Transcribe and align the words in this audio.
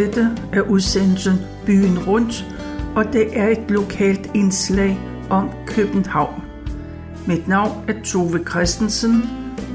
Dette 0.00 0.36
er 0.52 0.60
udsendelsen 0.60 1.34
Byen 1.66 1.98
Rundt, 2.06 2.46
og 2.96 3.12
det 3.12 3.38
er 3.38 3.48
et 3.48 3.70
lokalt 3.70 4.30
indslag 4.34 4.98
om 5.30 5.50
København. 5.66 6.42
Mit 7.26 7.48
navn 7.48 7.84
er 7.88 8.02
Tove 8.04 8.44
Christensen, 8.50 9.22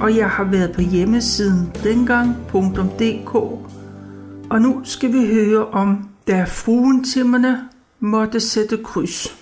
og 0.01 0.15
jeg 0.15 0.29
har 0.29 0.43
været 0.43 0.71
på 0.71 0.81
hjemmesiden 0.81 1.71
dengang.dk, 1.83 3.35
og 4.49 4.61
nu 4.61 4.81
skal 4.83 5.13
vi 5.13 5.33
høre 5.33 5.67
om, 5.67 6.09
da 6.27 6.43
fruentimmerne 6.43 7.69
måtte 7.99 8.39
sætte 8.39 8.77
kryds. 8.83 9.37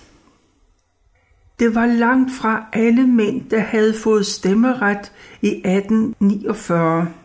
Det 1.58 1.74
var 1.74 1.86
langt 1.86 2.32
fra 2.32 2.66
alle 2.72 3.06
mænd, 3.06 3.50
der 3.50 3.60
havde 3.60 3.94
fået 3.94 4.26
stemmeret 4.26 5.12
i 5.42 5.48
1849. 5.48 7.23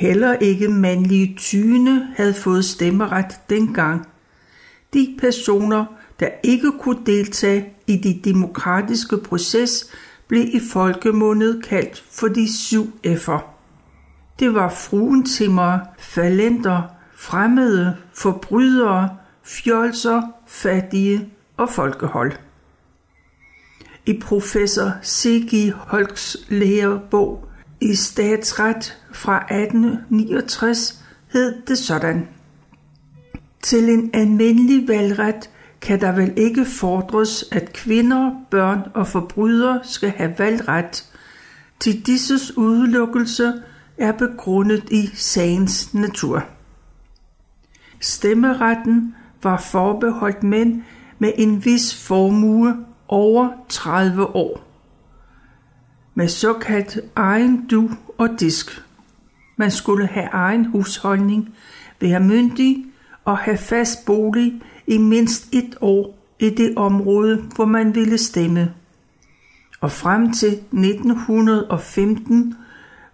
Heller 0.00 0.32
ikke 0.32 0.68
mandlige 0.68 1.34
tyne 1.36 2.08
havde 2.16 2.34
fået 2.34 2.64
stemmeret 2.64 3.40
dengang. 3.50 4.08
De 4.94 5.16
personer, 5.18 5.84
der 6.20 6.28
ikke 6.42 6.72
kunne 6.80 7.06
deltage 7.06 7.72
i 7.86 7.96
de 7.96 8.20
demokratiske 8.30 9.18
proces, 9.18 9.90
blev 10.28 10.44
i 10.44 10.60
folkemundet 10.72 11.64
kaldt 11.64 12.04
for 12.10 12.28
de 12.28 12.58
syv 12.58 12.98
F'er. 13.06 13.38
Det 14.38 14.54
var 14.54 14.68
fruentimmer, 14.68 15.78
falenter, 15.98 16.82
fremmede, 17.16 17.96
forbrydere, 18.14 19.16
fjolser, 19.44 20.22
fattige 20.46 21.28
og 21.56 21.70
folkehold. 21.70 22.32
I 24.06 24.20
professor 24.22 24.92
C.G. 25.04 25.72
Holks 25.72 26.36
lærebog 26.48 27.49
i 27.80 27.94
statsret 27.94 28.98
fra 29.12 29.36
1869 29.36 31.04
hed 31.32 31.62
det 31.68 31.78
sådan. 31.78 32.28
Til 33.62 33.88
en 33.88 34.10
almindelig 34.14 34.88
valgret 34.88 35.50
kan 35.80 36.00
der 36.00 36.12
vel 36.12 36.32
ikke 36.36 36.64
fordres, 36.64 37.44
at 37.52 37.72
kvinder, 37.72 38.30
børn 38.50 38.80
og 38.94 39.06
forbrydere 39.06 39.80
skal 39.82 40.10
have 40.10 40.34
valgret. 40.38 41.04
Til 41.80 42.06
disses 42.06 42.56
udelukkelse 42.56 43.52
er 43.98 44.12
begrundet 44.12 44.90
i 44.90 45.10
sagens 45.14 45.94
natur. 45.94 46.44
Stemmeretten 48.00 49.14
var 49.42 49.56
forbeholdt 49.56 50.42
mænd 50.42 50.82
med 51.18 51.32
en 51.36 51.64
vis 51.64 52.06
formue 52.06 52.76
over 53.08 53.48
30 53.68 54.36
år. 54.36 54.69
Med 56.20 56.28
såkaldt 56.28 56.98
egen 57.16 57.66
du 57.66 57.90
og 58.18 58.28
disk. 58.40 58.82
Man 59.56 59.70
skulle 59.70 60.06
have 60.06 60.26
egen 60.26 60.64
husholdning, 60.64 61.54
være 62.00 62.20
myndig 62.20 62.84
og 63.24 63.38
have 63.38 63.56
fast 63.56 64.04
bolig 64.06 64.62
i 64.86 64.98
mindst 64.98 65.48
et 65.52 65.76
år 65.80 66.18
i 66.38 66.50
det 66.50 66.74
område, 66.76 67.44
hvor 67.54 67.64
man 67.64 67.94
ville 67.94 68.18
stemme. 68.18 68.74
Og 69.80 69.92
frem 69.92 70.32
til 70.32 70.48
1915 70.48 72.54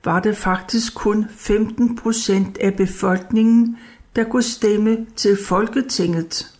var 0.04 0.20
det 0.20 0.36
faktisk 0.36 0.94
kun 0.94 1.26
15 1.30 1.96
procent 1.96 2.58
af 2.58 2.74
befolkningen, 2.74 3.78
der 4.16 4.24
kunne 4.24 4.42
stemme 4.42 5.06
til 5.16 5.38
Folketinget. 5.46 6.55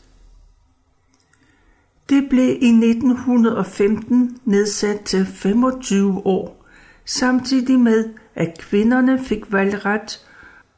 Det 2.09 2.27
blev 2.31 2.49
i 2.61 2.69
1915 2.69 4.39
nedsat 4.45 5.01
til 5.01 5.27
25 5.27 6.27
år, 6.27 6.67
samtidig 7.05 7.81
med 7.81 8.09
at 8.35 8.59
kvinderne 8.59 9.25
fik 9.25 9.53
valgret 9.53 10.27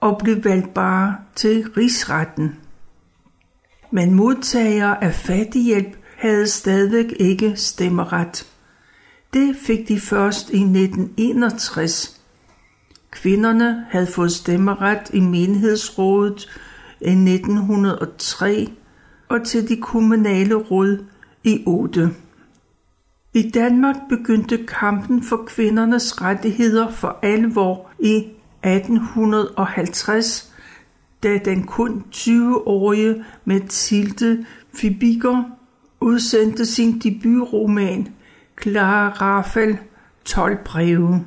og 0.00 0.18
blev 0.18 0.44
valgbare 0.44 1.16
til 1.34 1.70
rigsretten. 1.76 2.56
Men 3.90 4.14
modtagere 4.14 5.04
af 5.04 5.14
fattighjælp 5.14 5.96
havde 6.16 6.46
stadig 6.46 7.20
ikke 7.20 7.56
stemmeret. 7.56 8.46
Det 9.32 9.56
fik 9.56 9.88
de 9.88 10.00
først 10.00 10.50
i 10.50 10.60
1961. 10.60 12.20
Kvinderne 13.10 13.86
havde 13.90 14.06
fået 14.06 14.32
stemmeret 14.32 15.10
i 15.12 15.20
menighedsrådet 15.20 16.48
i 17.00 17.10
1903 17.10 18.68
og 19.28 19.46
til 19.46 19.68
de 19.68 19.76
kommunale 19.76 20.54
råd 20.54 21.04
i 21.48 21.62
8. 21.66 22.10
I 23.34 23.50
Danmark 23.50 23.96
begyndte 24.08 24.66
kampen 24.66 25.22
for 25.22 25.44
kvindernes 25.46 26.22
rettigheder 26.22 26.90
for 26.90 27.18
alvor 27.22 27.90
i 27.98 28.16
1850, 28.62 30.52
da 31.22 31.38
den 31.44 31.66
kun 31.66 32.04
20-årige 32.14 33.24
Mathilde 33.44 34.46
Fibiger 34.74 35.44
udsendte 36.00 36.66
sin 36.66 36.98
debutroman 36.98 38.08
Clara 38.62 39.08
Raffel 39.08 39.78
12 40.24 40.58
breve. 40.64 41.24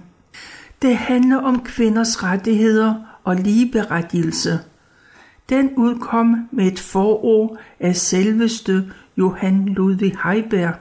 Det 0.81 0.97
handler 0.97 1.37
om 1.37 1.63
kvinders 1.63 2.23
rettigheder 2.23 2.95
og 3.23 3.35
ligeberettigelse. 3.35 4.59
Den 5.49 5.69
udkom 5.77 6.49
med 6.51 6.71
et 6.71 6.79
forord 6.79 7.57
af 7.79 7.95
selveste 7.95 8.91
Johan 9.17 9.65
Ludwig 9.65 10.17
Heiberg. 10.23 10.73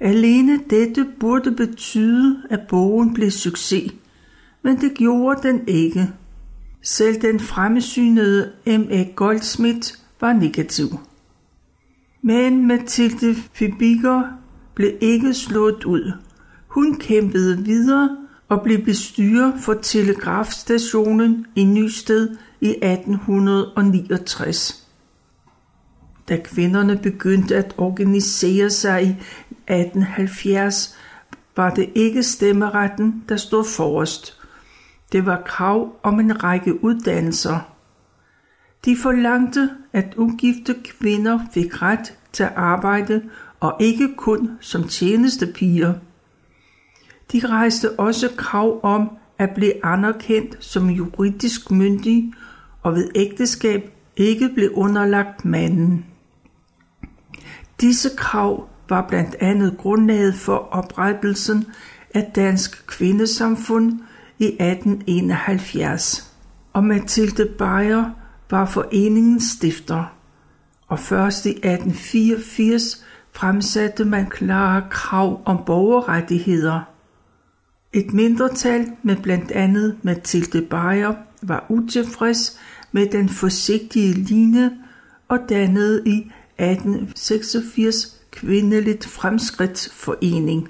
Alene 0.00 0.60
dette 0.70 1.06
burde 1.20 1.50
betyde, 1.50 2.42
at 2.50 2.60
bogen 2.68 3.14
blev 3.14 3.30
succes, 3.30 3.92
men 4.62 4.80
det 4.80 4.94
gjorde 4.94 5.48
den 5.48 5.68
ikke. 5.68 6.10
Selv 6.82 7.22
den 7.22 7.40
fremsynede 7.40 8.52
M.A. 8.66 9.04
Goldsmith 9.14 9.88
var 10.20 10.32
negativ. 10.32 10.86
Men 12.22 12.66
Mathilde 12.66 13.34
Fibiger 13.52 14.22
blev 14.74 14.90
ikke 15.00 15.34
slået 15.34 15.84
ud. 15.84 16.12
Hun 16.68 16.98
kæmpede 16.98 17.64
videre 17.64 18.16
og 18.48 18.62
blev 18.62 18.84
bestyrer 18.84 19.52
for 19.58 19.74
telegrafstationen 19.74 21.46
i 21.54 21.64
Nysted 21.64 22.36
i 22.60 22.68
1869 22.68 24.85
da 26.28 26.36
kvinderne 26.44 26.96
begyndte 26.96 27.56
at 27.56 27.74
organisere 27.78 28.70
sig 28.70 29.02
i 29.02 29.08
1870, 29.08 30.98
var 31.56 31.70
det 31.70 31.90
ikke 31.94 32.22
stemmeretten, 32.22 33.24
der 33.28 33.36
stod 33.36 33.64
forrest. 33.64 34.40
Det 35.12 35.26
var 35.26 35.42
krav 35.46 35.96
om 36.02 36.20
en 36.20 36.44
række 36.44 36.84
uddannelser. 36.84 37.72
De 38.84 38.96
forlangte, 38.96 39.70
at 39.92 40.14
ugifte 40.16 40.74
kvinder 40.84 41.38
fik 41.54 41.82
ret 41.82 42.14
til 42.32 42.42
at 42.42 42.52
arbejde 42.56 43.22
og 43.60 43.76
ikke 43.80 44.14
kun 44.16 44.50
som 44.60 44.88
tjenestepiger. 44.88 45.94
De 47.32 47.40
rejste 47.44 48.00
også 48.00 48.28
krav 48.36 48.80
om 48.82 49.10
at 49.38 49.50
blive 49.54 49.86
anerkendt 49.86 50.64
som 50.64 50.90
juridisk 50.90 51.70
myndig 51.70 52.32
og 52.82 52.94
ved 52.94 53.10
ægteskab 53.14 53.90
ikke 54.16 54.48
blev 54.54 54.70
underlagt 54.74 55.44
manden. 55.44 56.04
Disse 57.80 58.10
krav 58.16 58.68
var 58.88 59.06
blandt 59.08 59.36
andet 59.40 59.76
grundlaget 59.78 60.34
for 60.34 60.56
oprettelsen 60.56 61.66
af 62.14 62.30
Dansk 62.34 62.86
Kvindesamfund 62.86 64.00
i 64.38 64.44
1871, 64.44 66.32
og 66.72 66.84
Mathilde 66.84 67.48
Bayer 67.58 68.10
var 68.50 68.66
foreningens 68.66 69.44
stifter, 69.44 70.16
og 70.88 70.98
først 70.98 71.46
i 71.46 71.50
1884 71.50 73.04
fremsatte 73.32 74.04
man 74.04 74.26
klare 74.26 74.82
krav 74.90 75.42
om 75.44 75.58
borgerrettigheder. 75.66 76.80
Et 77.92 78.12
mindretal 78.12 78.92
med 79.02 79.16
blandt 79.16 79.52
andet 79.52 79.98
Mathilde 80.02 80.62
Bayer 80.62 81.14
var 81.42 81.66
utilfreds 81.68 82.58
med 82.92 83.06
den 83.06 83.28
forsigtige 83.28 84.12
linje 84.12 84.70
og 85.28 85.38
dannede 85.48 86.02
i 86.06 86.30
1886 86.58 88.16
Kvindeligt 88.30 89.06
Fremskridtsforening. 89.06 90.68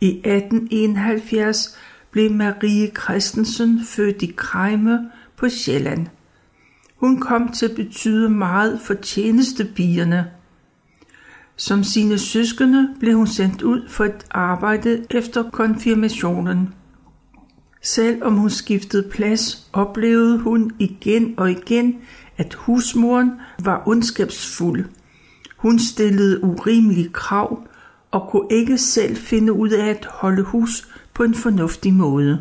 I 0.00 0.08
1871 0.08 1.76
blev 2.10 2.30
Marie 2.30 2.90
Christensen 3.02 3.80
født 3.84 4.22
i 4.22 4.34
Krejme 4.36 5.10
på 5.36 5.48
Sjælland. 5.48 6.06
Hun 6.96 7.20
kom 7.20 7.52
til 7.52 7.66
at 7.66 7.76
betyde 7.76 8.30
meget 8.30 8.80
for 8.80 8.94
tjenestepigerne. 8.94 10.30
Som 11.56 11.84
sine 11.84 12.18
søskende 12.18 12.88
blev 13.00 13.16
hun 13.16 13.26
sendt 13.26 13.62
ud 13.62 13.88
for 13.88 14.04
at 14.04 14.26
arbejde 14.30 15.06
efter 15.10 15.50
konfirmationen. 15.50 16.74
Selvom 17.82 18.34
hun 18.34 18.50
skiftede 18.50 19.10
plads, 19.10 19.70
oplevede 19.72 20.38
hun 20.38 20.72
igen 20.78 21.34
og 21.36 21.50
igen, 21.50 22.00
at 22.38 22.54
husmoren 22.54 23.32
var 23.64 23.82
ondskabsfuld. 23.86 24.84
Hun 25.56 25.78
stillede 25.78 26.44
urimelige 26.44 27.08
krav 27.08 27.62
og 28.10 28.28
kunne 28.30 28.46
ikke 28.50 28.78
selv 28.78 29.16
finde 29.16 29.52
ud 29.52 29.70
af 29.70 29.86
at 29.86 30.06
holde 30.10 30.42
hus 30.42 30.88
på 31.14 31.22
en 31.22 31.34
fornuftig 31.34 31.94
måde. 31.94 32.40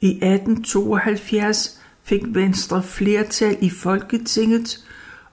I 0.00 0.08
1872 0.08 1.80
fik 2.04 2.22
Venstre 2.26 2.82
flertal 2.82 3.58
i 3.60 3.70
Folketinget, 3.70 4.84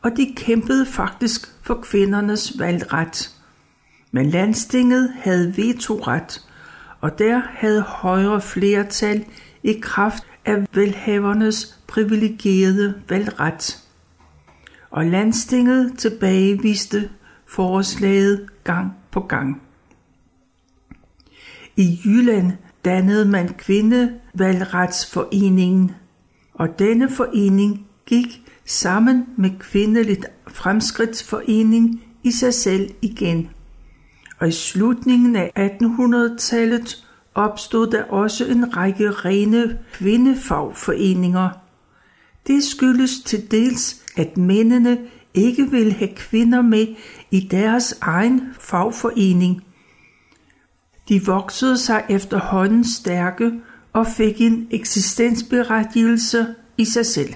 og 0.02 0.12
de 0.18 0.34
kæmpede 0.36 0.86
faktisk 0.86 1.54
for 1.62 1.80
kvindernes 1.84 2.60
valgret. 2.60 3.36
Men 4.12 4.30
landstinget 4.30 5.14
havde 5.16 5.58
vetoret, 5.58 6.46
og 7.02 7.20
der 7.20 7.42
havde 7.54 7.82
højre 7.82 8.42
flertal 8.42 9.26
i 9.64 9.80
kraft 9.82 10.24
af 10.46 10.66
velhavernes 10.74 11.80
privilegerede 11.88 13.02
valgret. 13.10 13.84
Og 14.90 15.06
landstinget 15.06 15.94
tilbageviste 15.98 17.10
forslaget 17.46 18.50
gang 18.64 18.94
på 19.12 19.20
gang. 19.20 19.62
I 21.76 22.00
Jylland 22.06 22.52
dannede 22.86 23.26
man 23.26 23.54
Kvindevalgretsforeningen, 23.54 25.92
og 26.54 26.80
denne 26.80 27.10
forening 27.10 27.88
gik 28.06 28.42
sammen 28.66 29.26
med 29.38 29.50
Kvindeligt 29.60 30.26
Fremskridtsforening 30.48 32.04
i 32.24 32.32
sig 32.32 32.54
selv 32.54 32.90
igen. 33.02 33.50
Og 34.40 34.48
i 34.48 34.52
slutningen 34.52 35.36
af 35.36 35.78
1800-tallet 35.82 37.09
opstod 37.40 37.88
der 37.88 38.04
også 38.04 38.46
en 38.46 38.78
række 38.78 39.12
rene 39.12 39.80
kvindefagforeninger. 39.94 41.50
Det 42.48 42.64
skyldes 42.64 43.20
til 43.20 43.52
dels, 43.52 44.04
at 44.18 44.38
mændene 44.38 44.98
ikke 45.34 45.72
vil 45.72 45.94
have 45.94 46.16
kvinder 46.16 46.62
med 46.62 46.88
i 47.32 47.48
deres 47.52 47.98
egen 48.02 48.42
fagforening. 48.60 49.64
De 51.10 51.26
voksede 51.26 51.78
sig 51.78 52.06
efterhånden 52.10 52.84
stærke 52.84 53.52
og 53.94 54.08
fik 54.08 54.42
en 54.42 54.68
eksistensberettigelse 54.72 56.46
i 56.78 56.86
sig 56.86 57.06
selv. 57.06 57.34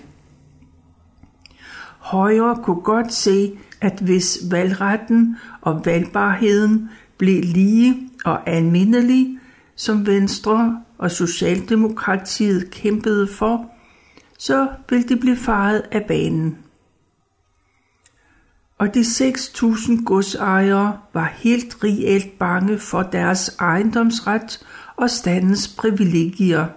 Højre 1.99 2.59
kunne 2.63 2.81
godt 2.81 3.13
se, 3.13 3.57
at 3.81 3.99
hvis 3.99 4.39
valgretten 4.51 5.37
og 5.61 5.85
valgbarheden 5.85 6.89
blev 7.17 7.43
lige 7.43 8.09
og 8.25 8.49
almindelig, 8.49 9.39
som 9.83 10.07
Venstre 10.07 10.81
og 10.97 11.11
Socialdemokratiet 11.11 12.71
kæmpede 12.71 13.27
for, 13.27 13.71
så 14.39 14.67
ville 14.89 15.07
det 15.07 15.19
blive 15.19 15.37
faret 15.37 15.83
af 15.91 16.05
banen. 16.05 16.57
Og 18.77 18.93
de 18.93 18.99
6.000 19.01 20.03
godsejere 20.03 20.99
var 21.13 21.33
helt 21.35 21.83
reelt 21.83 22.39
bange 22.39 22.79
for 22.79 23.01
deres 23.01 23.55
ejendomsret 23.59 24.65
og 24.95 25.09
standens 25.09 25.75
privilegier. 25.77 26.67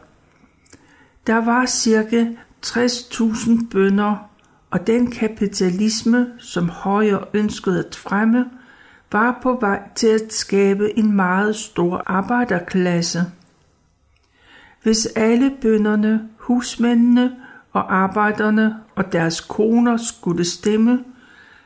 Der 1.27 1.45
var 1.45 1.67
cirka 1.67 2.27
60.000 2.67 3.69
bønder, 3.71 4.31
og 4.71 4.87
den 4.87 5.11
kapitalisme, 5.11 6.27
som 6.39 6.69
Højre 6.69 7.25
ønskede 7.35 7.85
at 7.87 7.97
fremme, 7.97 8.45
var 9.13 9.39
på 9.43 9.59
vej 9.61 9.81
til 9.95 10.07
at 10.07 10.33
skabe 10.33 10.99
en 10.99 11.17
meget 11.17 11.57
stor 11.57 12.03
arbejderklasse. 12.07 13.25
Hvis 14.83 15.07
alle 15.07 15.53
bønderne, 15.63 16.29
husmændene 16.39 17.37
og 17.73 17.97
arbejderne 17.97 18.77
og 18.95 19.13
deres 19.13 19.41
koner 19.41 19.97
skulle 19.97 20.45
stemme, 20.45 21.05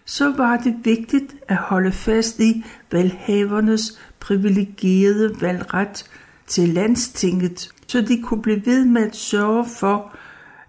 så 0.05 0.33
var 0.37 0.57
det 0.57 0.75
vigtigt 0.85 1.35
at 1.49 1.57
holde 1.57 1.93
fast 1.93 2.41
i 2.41 2.65
valghavernes 2.93 3.99
privilegerede 4.21 5.41
valgret 5.41 6.05
til 6.47 6.69
landstinget, 6.69 7.71
så 7.87 8.01
de 8.01 8.23
kunne 8.23 8.43
blive 8.43 8.67
ved 8.67 8.85
med 8.85 9.07
at 9.07 9.17
sørge 9.17 9.65
for, 9.65 10.17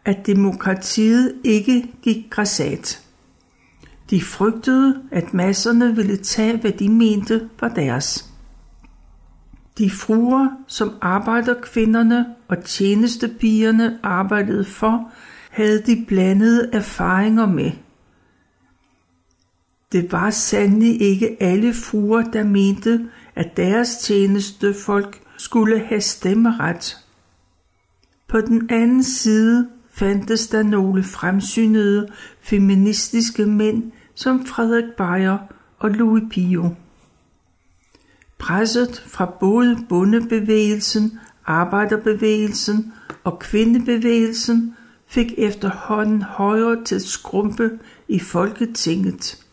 at 0.06 0.26
demokratiet 0.26 1.34
ikke 1.44 1.94
gik 2.02 2.30
græsat. 2.30 3.11
De 4.12 4.22
frygtede, 4.22 5.02
at 5.12 5.34
masserne 5.34 5.96
ville 5.96 6.18
tage, 6.18 6.58
hvad 6.58 6.72
de 6.72 6.90
mente 6.90 7.50
var 7.62 7.70
deres. 7.70 8.32
De 9.78 9.90
fruer, 9.90 10.48
som 10.68 10.94
arbejderkvinderne 11.02 12.26
og 12.48 12.64
tjenestepigerne 12.64 14.00
arbejdede 14.04 14.66
for, 14.66 15.12
havde 15.50 15.82
de 15.82 16.06
blandede 16.08 16.70
erfaringer 16.74 17.46
med. 17.46 17.72
Det 19.92 20.12
var 20.12 20.30
sandelig 20.30 21.02
ikke 21.02 21.38
alle 21.40 21.74
fruer, 21.74 22.22
der 22.22 22.44
mente, 22.44 23.10
at 23.36 23.58
deres 23.58 23.98
tjenestefolk 23.98 25.22
skulle 25.38 25.80
have 25.80 26.02
stemmeret. 26.02 26.98
På 28.28 28.42
den 28.42 28.70
anden 28.70 29.04
side 29.04 29.70
fandtes 29.94 30.48
der 30.48 30.64
nogle 30.64 31.04
fremsynede 31.04 32.08
feministiske 32.42 33.46
mænd 33.46 33.92
som 34.16 34.46
Frederik 34.46 34.94
Beyer 34.98 35.38
og 35.80 35.90
Louis 35.90 36.24
Pio. 36.32 36.76
Presset 38.38 39.04
fra 39.08 39.26
både 39.26 39.78
bondebevægelsen, 39.90 41.20
arbejderbevægelsen 41.46 42.94
og 43.24 43.40
kvindebevægelsen 43.40 44.76
fik 45.08 45.34
efterhånden 45.38 46.22
højere 46.22 46.84
til 46.84 47.02
skrumpe 47.02 47.80
i 48.08 48.20
Folketinget. 48.20 49.46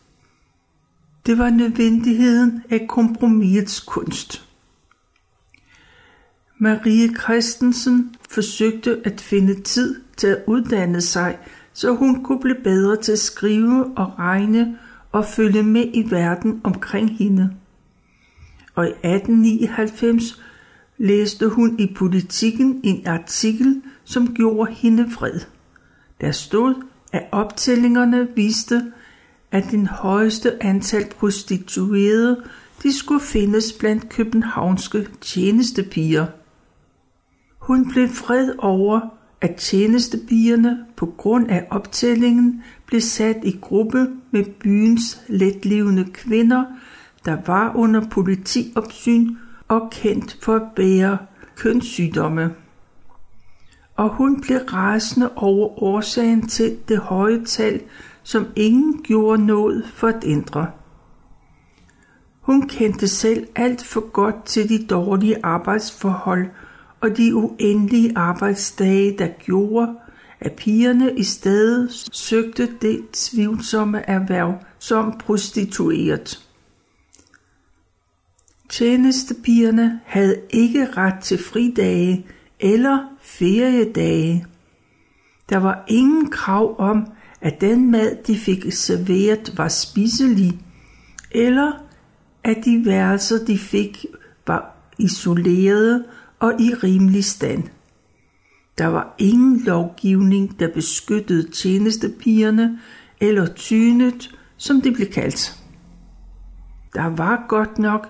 Det 1.25 1.37
var 1.37 1.49
nødvendigheden 1.49 2.63
af 2.69 2.85
kompromisets 2.89 3.79
kunst. 3.79 4.45
Marie 6.57 7.15
Christensen 7.15 8.15
forsøgte 8.29 9.01
at 9.05 9.21
finde 9.21 9.61
tid 9.61 10.01
til 10.17 10.27
at 10.27 10.43
uddanne 10.47 11.01
sig, 11.01 11.37
så 11.73 11.95
hun 11.95 12.23
kunne 12.23 12.39
blive 12.39 12.63
bedre 12.63 12.95
til 12.95 13.11
at 13.11 13.19
skrive 13.19 13.91
og 13.97 14.19
regne 14.19 14.77
og 15.11 15.25
følge 15.25 15.63
med 15.63 15.85
i 15.93 16.11
verden 16.11 16.61
omkring 16.63 17.17
hende. 17.17 17.51
Og 18.75 18.85
i 18.85 18.89
1899 18.89 20.43
læste 20.97 21.49
hun 21.49 21.79
i 21.79 21.93
politikken 21.95 22.81
en 22.83 23.07
artikel, 23.07 23.81
som 24.03 24.33
gjorde 24.33 24.71
hende 24.73 25.11
vred. 25.11 25.39
Der 26.21 26.31
stod, 26.31 26.75
at 27.11 27.23
optællingerne 27.31 28.27
viste, 28.35 28.91
at 29.51 29.63
den 29.71 29.87
højeste 29.87 30.63
antal 30.63 31.05
prostituerede 31.19 32.43
de 32.83 32.97
skulle 32.97 33.21
findes 33.21 33.73
blandt 33.73 34.09
københavnske 34.09 35.07
tjenestepiger. 35.21 36.25
Hun 37.59 37.91
blev 37.91 38.09
fred 38.09 38.53
over, 38.57 39.18
at 39.41 39.55
tjenestepigerne 39.55 40.85
på 40.95 41.05
grund 41.17 41.49
af 41.49 41.67
optællingen 41.69 42.63
blev 42.85 43.01
sat 43.01 43.37
i 43.43 43.57
gruppe 43.61 44.07
med 44.31 44.45
byens 44.59 45.21
letlevende 45.27 46.05
kvinder, 46.13 46.65
der 47.25 47.37
var 47.45 47.75
under 47.75 48.09
politiopsyn 48.09 49.35
og 49.67 49.89
kendt 49.91 50.37
for 50.41 50.55
at 50.55 50.63
bære 50.75 51.17
kønssygdomme. 51.55 52.53
Og 53.95 54.09
hun 54.09 54.41
blev 54.41 54.57
rasende 54.57 55.31
over 55.35 55.83
årsagen 55.83 56.47
til 56.47 56.77
det 56.87 56.97
høje 56.97 57.45
tal, 57.45 57.81
som 58.23 58.47
ingen 58.55 59.03
gjorde 59.03 59.45
noget 59.45 59.85
for 59.93 60.07
at 60.07 60.23
ændre. 60.25 60.67
Hun 62.41 62.67
kendte 62.67 63.07
selv 63.07 63.47
alt 63.55 63.83
for 63.83 64.09
godt 64.11 64.45
til 64.45 64.69
de 64.69 64.85
dårlige 64.85 65.35
arbejdsforhold 65.43 66.47
og 67.01 67.17
de 67.17 67.35
uendelige 67.35 68.17
arbejdsdage, 68.17 69.17
der 69.17 69.27
gjorde, 69.27 69.95
at 70.39 70.51
pigerne 70.51 71.17
i 71.17 71.23
stedet 71.23 72.09
søgte 72.11 72.69
det 72.81 73.01
tvivlsomme 73.13 74.09
erhverv 74.09 74.53
som 74.79 75.17
prostitueret. 75.19 76.45
Tjenestepigerne 78.69 79.99
havde 80.05 80.41
ikke 80.49 80.87
ret 80.97 81.23
til 81.23 81.43
fridage 81.43 82.25
eller 82.59 82.99
feriedage. 83.21 84.45
Der 85.49 85.57
var 85.57 85.83
ingen 85.87 86.29
krav 86.29 86.75
om, 86.79 87.07
at 87.41 87.61
den 87.61 87.91
mad, 87.91 88.23
de 88.27 88.37
fik 88.37 88.73
serveret, 88.73 89.53
var 89.57 89.67
spiselig, 89.67 90.59
eller 91.31 91.71
at 92.43 92.57
de 92.65 92.85
værelser, 92.85 93.45
de 93.45 93.57
fik, 93.57 94.05
var 94.47 94.75
isolerede 94.97 96.05
og 96.39 96.61
i 96.61 96.73
rimelig 96.73 97.25
stand. 97.25 97.63
Der 98.77 98.87
var 98.87 99.15
ingen 99.17 99.59
lovgivning, 99.59 100.59
der 100.59 100.67
beskyttede 100.73 101.51
tjenestepigerne 101.51 102.79
eller 103.19 103.53
tynet, 103.53 104.35
som 104.57 104.81
det 104.81 104.93
blev 104.93 105.07
kaldt. 105.07 105.55
Der 106.93 107.05
var 107.05 107.45
godt 107.47 107.79
nok 107.79 108.07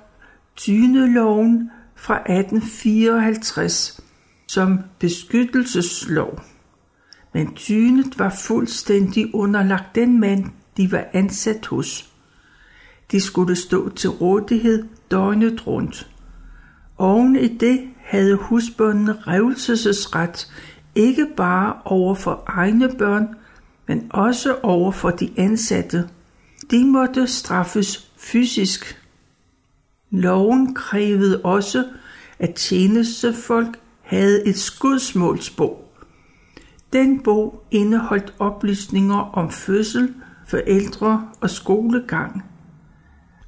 tyneloven 0.56 1.72
fra 1.96 2.16
1854 2.16 4.02
som 4.48 4.80
beskyttelseslov, 5.00 6.42
men 7.34 7.56
tynet 7.56 8.20
var 8.20 8.30
fuldstændig 8.30 9.36
underlagt 9.36 9.96
den 9.96 10.20
mand, 10.20 10.46
de 10.78 10.92
var 10.92 11.06
ansat 11.14 11.66
hos. 11.66 12.14
De 13.12 13.22
skulle 13.22 13.56
stå 13.56 13.90
til 13.90 14.10
rådighed 14.10 14.88
døgnet 15.12 15.68
rundt. 15.68 16.12
Oven 16.98 17.36
i 17.36 17.48
det 17.48 17.90
havde 18.10 18.36
husbunden 18.36 19.28
revelsesret 19.28 20.52
ikke 20.96 21.28
bare 21.38 21.74
over 21.86 22.16
for 22.16 22.44
egne 22.48 22.90
børn, 22.98 23.36
men 23.88 24.08
også 24.10 24.56
over 24.64 24.92
for 24.92 25.10
de 25.10 25.32
ansatte. 25.38 26.10
De 26.72 26.86
måtte 26.86 27.28
straffes 27.28 28.12
fysisk. 28.18 29.06
Loven 30.12 30.74
krævede 30.74 31.42
også, 31.44 31.86
at 32.40 32.54
tjenestefolk 32.54 33.80
havde 34.02 34.48
et 34.48 34.60
skudsmålsbog. 34.60 35.94
Den 36.94 37.20
bog 37.20 37.64
indeholdt 37.72 38.34
oplysninger 38.40 39.38
om 39.38 39.52
fødsel, 39.52 40.14
forældre 40.48 41.30
og 41.42 41.50
skolegang. 41.50 42.44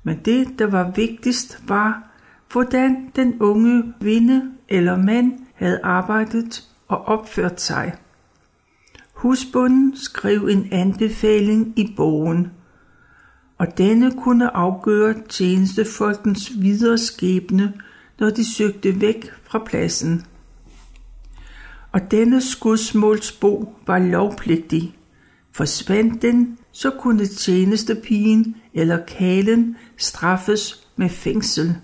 Men 0.04 0.20
det, 0.26 0.60
der 0.60 0.68
var 0.68 0.92
vigtigst, 0.96 1.64
var, 1.68 2.11
hvordan 2.52 3.12
den 3.16 3.42
unge 3.42 3.94
kvinde 4.02 4.52
eller 4.70 4.98
mand 4.98 5.40
havde 5.56 5.80
arbejdet 5.84 6.64
og 6.88 7.06
opført 7.06 7.62
sig. 7.62 7.94
Husbunden 9.14 9.98
skrev 9.98 10.48
en 10.48 10.68
anbefaling 10.72 11.80
i 11.80 11.94
bogen, 11.98 12.52
og 13.58 13.78
denne 13.78 14.12
kunne 14.12 14.56
afgøre 14.56 15.16
tjenestefolkens 15.30 16.52
videre 16.60 16.98
skæbne, 16.98 17.74
når 18.20 18.30
de 18.30 18.56
søgte 18.56 19.02
væk 19.02 19.32
fra 19.44 19.60
pladsen. 19.66 20.26
Og 21.92 22.12
denne 22.12 22.42
skudsmålsbo 22.42 23.76
var 23.88 24.00
lovpligtig. 24.00 24.98
Forsvandt 25.52 26.22
den, 26.22 26.58
så 26.72 26.90
kunne 26.90 27.26
tjenestepigen 27.26 28.56
eller 28.74 29.06
kalen 29.06 29.76
straffes 29.98 30.88
med 30.96 31.10
fængsel. 31.10 31.76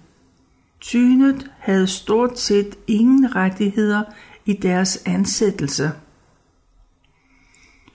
Tynet 0.81 1.51
havde 1.59 1.87
stort 1.87 2.39
set 2.39 2.77
ingen 2.87 3.35
rettigheder 3.35 4.03
i 4.45 4.53
deres 4.53 5.03
ansættelse. 5.05 5.91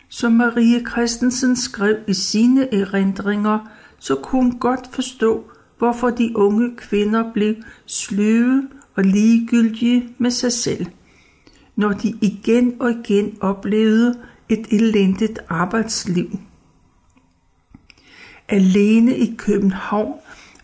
Som 0.09 0.33
Marie 0.33 0.85
Christensen 0.91 1.57
skrev 1.57 1.97
i 2.07 2.15
sine 2.15 2.75
erindringer, 2.75 3.59
så 3.99 4.15
kunne 4.15 4.43
hun 4.43 4.59
godt 4.59 4.89
forstå, 4.93 5.51
hvorfor 5.79 6.11
de 6.11 6.37
unge 6.37 6.77
kvinder 6.77 7.33
blev 7.33 7.55
sløve 7.87 8.69
og 8.95 9.05
ligegyldige 9.05 10.09
med 10.19 10.31
sig 10.31 10.53
selv, 10.53 10.87
når 11.77 11.93
de 11.93 12.19
igen 12.21 12.77
og 12.81 12.91
igen 12.91 13.39
oplevede 13.41 14.23
et 14.49 14.67
elendigt 14.71 15.39
arbejdsliv. 15.49 16.39
Alene 18.49 19.17
i 19.17 19.35
København 19.39 20.19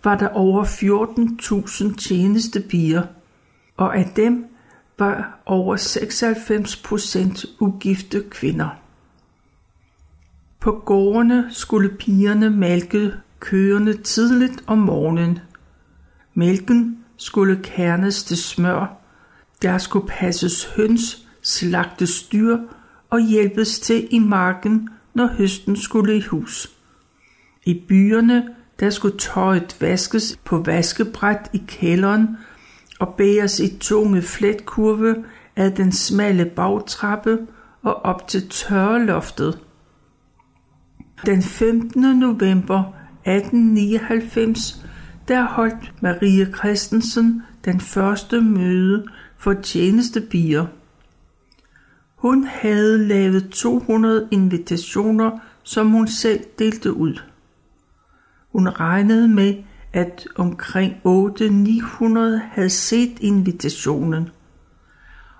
var 0.05 0.17
der 0.17 0.29
over 0.29 0.65
14.000 0.65 1.97
tjenestepiger, 1.97 3.03
og 3.77 3.97
af 3.97 4.13
dem 4.17 4.47
var 4.99 5.39
over 5.47 5.77
96 5.77 6.77
procent 6.77 7.47
ugifte 7.61 8.25
kvinder. 8.31 8.69
På 10.61 10.73
gårdene 10.73 11.47
skulle 11.51 11.89
pigerne 11.89 12.51
malke 12.51 13.13
køerne 13.41 13.93
tidligt 13.93 14.65
om 14.67 14.79
morgenen. 14.79 15.39
Mælken 16.35 17.05
skulle 17.17 17.61
kernes 17.63 18.25
til 18.25 18.37
smør. 18.37 18.99
Der 19.63 19.79
skulle 19.79 20.09
passes 20.09 20.65
høns, 20.65 21.29
slagtes 21.43 22.23
dyr 22.23 22.59
og 23.11 23.21
hjælpes 23.21 23.81
til 23.81 24.09
i 24.11 24.19
marken, 24.19 24.89
når 25.15 25.27
høsten 25.27 25.77
skulle 25.77 26.17
i 26.17 26.21
hus. 26.21 26.71
I 27.65 27.85
byerne 27.89 28.49
der 28.81 28.91
skulle 28.91 29.19
tøjet 29.19 29.77
vaskes 29.81 30.39
på 30.45 30.59
vaskebræt 30.59 31.51
i 31.53 31.63
kælderen 31.67 32.37
og 33.01 33.15
bæres 33.15 33.61
i 33.61 33.79
tunge 33.79 34.23
fletkurve 34.23 35.25
af 35.57 35.73
den 35.73 35.93
smalle 35.93 36.45
bagtrappe 36.45 37.39
og 37.83 38.05
op 38.05 38.29
til 38.29 38.49
tørreloftet. 38.49 39.59
Den 41.27 41.43
15. 41.43 42.19
november 42.19 42.79
1899 43.25 44.85
der 45.29 45.45
holdt 45.45 45.93
Marie 46.03 46.53
Christensen 46.57 47.43
den 47.65 47.81
første 47.81 48.41
møde 48.41 49.07
for 49.39 49.53
tjenestebier. 49.53 50.67
Hun 52.17 52.45
havde 52.45 53.09
lavet 53.09 53.49
200 53.51 54.29
invitationer, 54.31 55.39
som 55.63 55.91
hun 55.91 56.09
selv 56.09 56.41
delte 56.59 56.93
ud. 56.93 57.21
Hun 58.59 58.69
regnede 58.69 59.29
med, 59.29 59.55
at 59.93 60.29
omkring 60.37 60.93
8-900 60.93 62.41
havde 62.51 62.71
set 62.71 63.19
invitationen. 63.21 64.29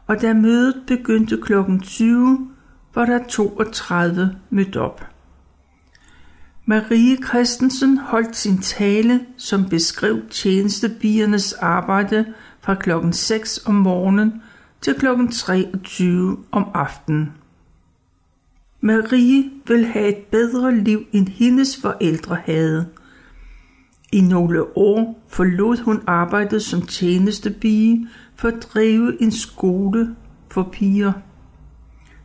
Og 0.07 0.21
da 0.21 0.35
mødet 0.35 0.83
begyndte 0.87 1.41
kl. 1.43 1.53
20, 1.83 2.49
var 2.95 3.05
der 3.05 3.25
32 3.29 4.37
mødt 4.51 4.77
op. 4.77 5.07
Marie 6.67 7.17
Christensen 7.17 7.99
holdt 7.99 8.37
sin 8.37 8.59
tale, 8.59 9.21
som 9.37 9.69
beskrev 9.69 10.21
tjenestebiernes 10.31 11.53
arbejde 11.53 12.25
fra 12.61 12.75
klokken 12.75 13.13
6 13.13 13.61
om 13.67 13.75
morgenen 13.75 14.43
til 14.81 14.95
klokken 14.95 15.31
23 15.31 16.39
om 16.51 16.69
aftenen. 16.75 17.33
Marie 18.81 19.51
vil 19.67 19.87
have 19.87 20.09
et 20.09 20.25
bedre 20.31 20.77
liv, 20.77 21.01
end 21.13 21.29
hendes 21.29 21.77
forældre 21.83 22.39
havde. 22.45 22.87
I 24.13 24.21
nogle 24.21 24.77
år 24.77 25.25
forlod 25.29 25.77
hun 25.85 26.03
arbejdet 26.07 26.63
som 26.63 26.83
tjenestepige 26.83 28.09
for 28.37 28.49
at 28.49 28.69
drive 28.75 29.23
en 29.23 29.33
skole 29.33 30.17
for 30.51 30.69
piger. 30.73 31.13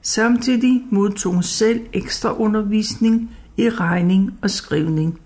Samtidig 0.01 0.83
modtog 0.91 1.33
hun 1.33 1.43
selv 1.43 1.87
ekstra 1.93 2.37
undervisning 2.37 3.37
i 3.57 3.69
regning 3.69 4.39
og 4.41 4.49
skrivning. 4.49 5.19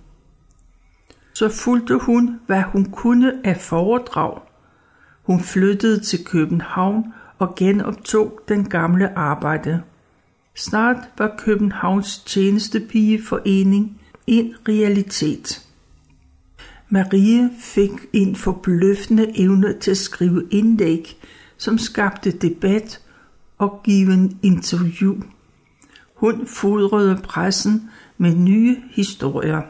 Så 1.33 1.49
fulgte 1.49 1.97
hun, 1.97 2.39
hvad 2.45 2.61
hun 2.61 2.85
kunne 2.85 3.33
af 3.43 3.57
foredrag. 3.57 4.41
Hun 5.23 5.39
flyttede 5.39 5.99
til 5.99 6.25
København 6.25 7.13
og 7.39 7.55
genoptog 7.55 8.39
den 8.47 8.69
gamle 8.69 9.17
arbejde. 9.17 9.81
Snart 10.55 10.97
var 11.17 11.35
Københavns 11.37 12.19
tjenestepigeforening 12.19 14.01
en 14.27 14.53
realitet. 14.67 15.66
Marie 16.89 17.49
fik 17.59 17.91
en 18.13 18.35
forbløffende 18.35 19.39
evne 19.39 19.79
til 19.79 19.91
at 19.91 19.97
skrive 19.97 20.47
indlæg, 20.51 21.17
som 21.57 21.77
skabte 21.77 22.31
debat 22.31 23.01
og 23.57 23.81
given 23.83 24.39
interview. 24.43 25.15
Hun 26.13 26.47
fodrede 26.47 27.19
pressen 27.23 27.89
med 28.17 28.35
nye 28.35 28.77
historier. 28.91 29.61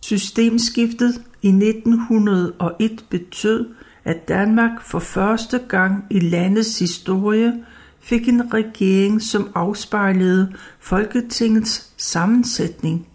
Systemskiftet 0.00 1.22
i 1.42 1.48
1901 1.48 3.04
betød, 3.10 3.74
at 4.04 4.28
Danmark 4.28 4.82
for 4.82 4.98
første 4.98 5.58
gang 5.68 6.04
i 6.10 6.20
landets 6.20 6.78
historie 6.78 7.64
fik 8.00 8.28
en 8.28 8.54
regering, 8.54 9.22
som 9.22 9.50
afspejlede 9.54 10.54
Folketingets 10.78 11.92
sammensætning. 11.96 13.09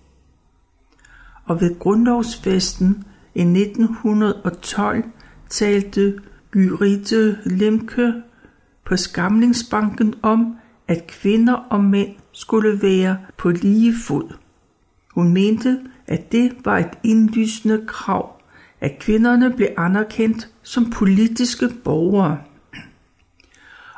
Og 1.45 1.61
ved 1.61 1.79
grundlovsfesten 1.79 3.03
i 3.35 3.41
1912 3.41 5.03
talte 5.49 6.19
Gyrite 6.51 7.37
Lemke 7.45 8.13
på 8.85 8.97
Skamlingsbanken 8.97 10.13
om, 10.21 10.55
at 10.87 11.07
kvinder 11.07 11.53
og 11.53 11.83
mænd 11.83 12.09
skulle 12.31 12.81
være 12.81 13.17
på 13.37 13.49
lige 13.49 13.93
fod. 14.07 14.33
Hun 15.15 15.33
mente, 15.33 15.79
at 16.07 16.31
det 16.31 16.51
var 16.65 16.77
et 16.77 16.97
indlysende 17.03 17.83
krav, 17.87 18.41
at 18.81 18.99
kvinderne 18.99 19.53
blev 19.53 19.67
anerkendt 19.77 20.49
som 20.63 20.89
politiske 20.89 21.69
borgere. 21.83 22.37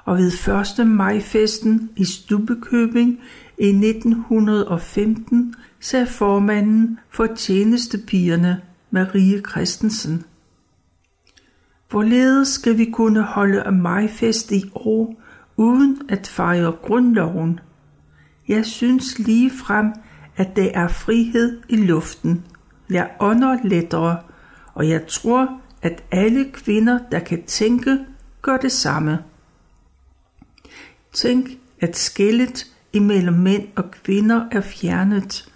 Og 0.06 0.18
ved 0.18 0.32
1. 0.80 0.88
majfesten 0.88 1.89
i 1.96 2.06
Stubbekøbing 2.06 3.20
i 3.58 3.68
1915 3.68 5.56
sagde 5.88 6.08
formanden 6.08 7.00
for 7.10 7.27
tjenestepigerne 7.36 8.62
Marie 8.91 9.41
Christensen. 9.50 10.25
Hvorledes 11.89 12.48
skal 12.48 12.77
vi 12.77 12.86
kunne 12.86 13.22
holde 13.22 13.72
majfest 13.72 14.51
i 14.51 14.72
år, 14.75 15.22
uden 15.58 16.01
at 16.10 16.27
fejre 16.27 16.72
grundloven? 16.72 17.60
Jeg 18.48 18.65
synes 18.65 19.20
lige 19.20 19.51
frem, 19.51 19.94
at 20.36 20.56
det 20.56 20.77
er 20.77 20.88
frihed 20.88 21.62
i 21.70 21.75
luften. 21.75 22.46
Jeg 22.89 23.12
ånder 23.20 23.58
lettere, 23.63 24.17
og 24.74 24.89
jeg 24.89 25.08
tror, 25.08 25.62
at 25.82 26.03
alle 26.12 26.51
kvinder, 26.51 27.00
der 27.12 27.20
kan 27.20 27.44
tænke, 27.44 28.00
gør 28.41 28.58
det 28.58 28.72
samme. 28.72 29.20
Tænk, 31.13 31.50
at 31.79 31.98
skillet 31.98 32.65
imellem 32.94 33.34
mænd 33.34 33.67
og 33.75 33.91
kvinder 33.91 34.46
er 34.51 34.62
fjernet. 34.62 35.47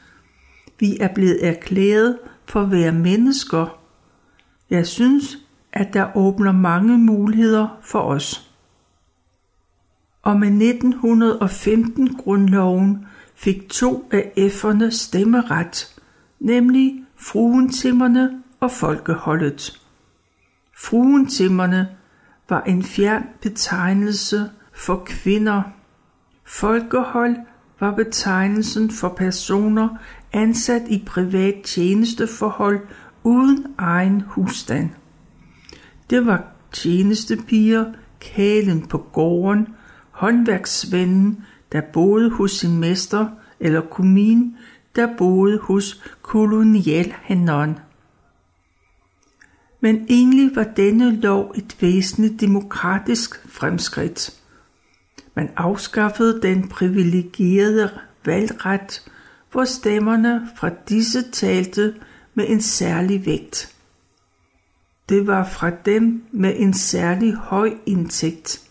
Vi 0.81 0.97
er 1.00 1.13
blevet 1.13 1.47
erklæret 1.47 2.17
for 2.45 2.61
at 2.61 2.71
være 2.71 2.91
mennesker. 2.91 3.79
Jeg 4.69 4.88
synes, 4.88 5.38
at 5.73 5.93
der 5.93 6.17
åbner 6.17 6.51
mange 6.51 6.97
muligheder 6.97 7.77
for 7.81 8.00
os. 8.00 8.51
og 10.21 10.39
med 10.39 10.71
1915-grundloven 10.71 13.05
fik 13.35 13.69
to 13.69 14.09
af 14.11 14.31
F'erne 14.38 14.89
stemmeret, 14.89 16.01
nemlig 16.39 17.05
fruentimmerne 17.15 18.41
og 18.59 18.71
folkeholdet. 18.71 19.81
Fruentimmerne 20.77 21.89
var 22.50 22.61
en 22.61 22.83
fjern 22.83 23.23
betegnelse 23.41 24.50
for 24.73 25.03
kvinder. 25.05 25.61
Folkehold 26.45 27.35
var 27.79 27.91
betegnelsen 27.91 28.91
for 28.91 29.09
personer 29.09 29.97
ansat 30.33 30.81
i 30.88 31.03
privat 31.05 31.55
tjenesteforhold 31.63 32.79
uden 33.23 33.65
egen 33.77 34.21
husstand. 34.21 34.89
Det 36.09 36.25
var 36.25 36.43
tjenestepiger, 36.71 37.85
kælen 38.19 38.88
på 38.88 38.97
gården, 38.97 39.67
håndværksvennen, 40.11 41.45
der 41.71 41.81
boede 41.93 42.29
hos 42.29 42.51
sin 42.51 42.79
mester, 42.79 43.27
eller 43.59 43.81
kumin, 43.81 44.55
der 44.95 45.07
boede 45.17 45.57
hos 45.57 46.03
kolonialhandleren. 46.21 47.79
Men 49.81 50.05
egentlig 50.09 50.55
var 50.55 50.63
denne 50.63 51.15
lov 51.15 51.53
et 51.57 51.77
væsentligt 51.81 52.41
demokratisk 52.41 53.47
fremskridt. 53.47 54.41
Man 55.35 55.50
afskaffede 55.55 56.41
den 56.41 56.67
privilegerede 56.67 57.89
valgret, 58.25 59.11
hvor 59.51 59.65
stemmerne 59.65 60.50
fra 60.55 60.70
disse 60.89 61.31
talte 61.31 61.96
med 62.34 62.46
en 62.48 62.62
særlig 62.62 63.25
vægt. 63.25 63.75
Det 65.10 65.27
var 65.27 65.43
fra 65.43 65.70
dem 65.70 66.24
med 66.31 66.53
en 66.58 66.74
særlig 66.74 67.34
høj 67.34 67.74
indtægt. 67.86 68.62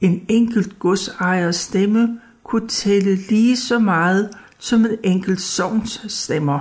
En 0.00 0.26
enkelt 0.28 0.78
godsejers 0.78 1.56
stemme 1.56 2.20
kunne 2.42 2.68
tælle 2.68 3.16
lige 3.16 3.56
så 3.56 3.78
meget 3.78 4.30
som 4.58 4.84
en 4.84 4.98
enkelt 5.02 5.40
sovns 5.40 6.04
stemmer. 6.08 6.60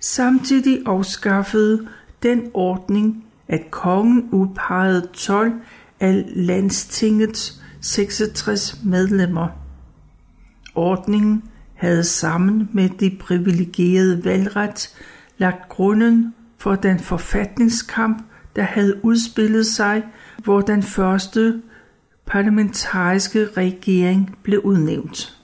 Samtidig 0.00 0.82
afskaffede 0.86 1.88
den 2.22 2.50
ordning, 2.54 3.24
at 3.48 3.70
kongen 3.70 4.28
udpegede 4.32 5.08
12 5.12 5.52
af 6.00 6.24
landstingets 6.34 7.62
66 7.80 8.80
medlemmer. 8.84 9.65
Ordningen 10.76 11.42
havde 11.74 12.04
sammen 12.04 12.68
med 12.72 12.88
de 12.88 13.16
privilegerede 13.20 14.24
valgret 14.24 14.94
lagt 15.38 15.68
grunden 15.68 16.34
for 16.58 16.74
den 16.74 16.98
forfatningskamp, 16.98 18.22
der 18.56 18.62
havde 18.62 19.04
udspillet 19.04 19.66
sig, 19.66 20.02
hvor 20.44 20.60
den 20.60 20.82
første 20.82 21.62
parlamentariske 22.26 23.48
regering 23.56 24.38
blev 24.42 24.60
udnævnt. 24.60 25.36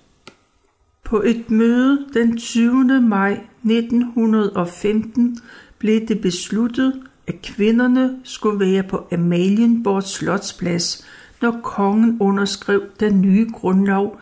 På 1.05 1.23
et 1.25 1.51
møde 1.51 2.07
den 2.15 2.37
20. 2.37 3.01
maj 3.01 3.41
1915 3.65 5.39
blev 5.79 6.09
det 6.09 6.21
besluttet, 6.21 7.03
at 7.27 7.43
kvinderne 7.43 8.21
skulle 8.25 8.61
være 8.61 8.83
på 8.83 9.09
Amalienborg 9.13 10.03
Slotsplads, 10.03 11.07
når 11.43 11.61
kongen 11.63 12.17
underskrev 12.21 12.83
den 13.01 13.21
nye 13.21 13.49
grundlov, 13.53 14.21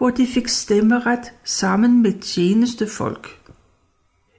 hvor 0.00 0.10
de 0.10 0.26
fik 0.26 0.48
stemmeret 0.48 1.32
sammen 1.44 2.02
med 2.02 2.20
tjenestefolk. 2.20 3.28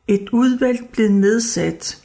Et 0.08 0.30
udvalg 0.32 0.90
blev 0.92 1.10
nedsat. 1.10 2.04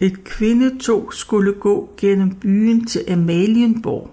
Et 0.00 0.24
kvindetog 0.24 1.14
skulle 1.14 1.52
gå 1.52 1.94
gennem 1.96 2.34
byen 2.34 2.84
til 2.84 3.04
Amalienborg, 3.08 4.10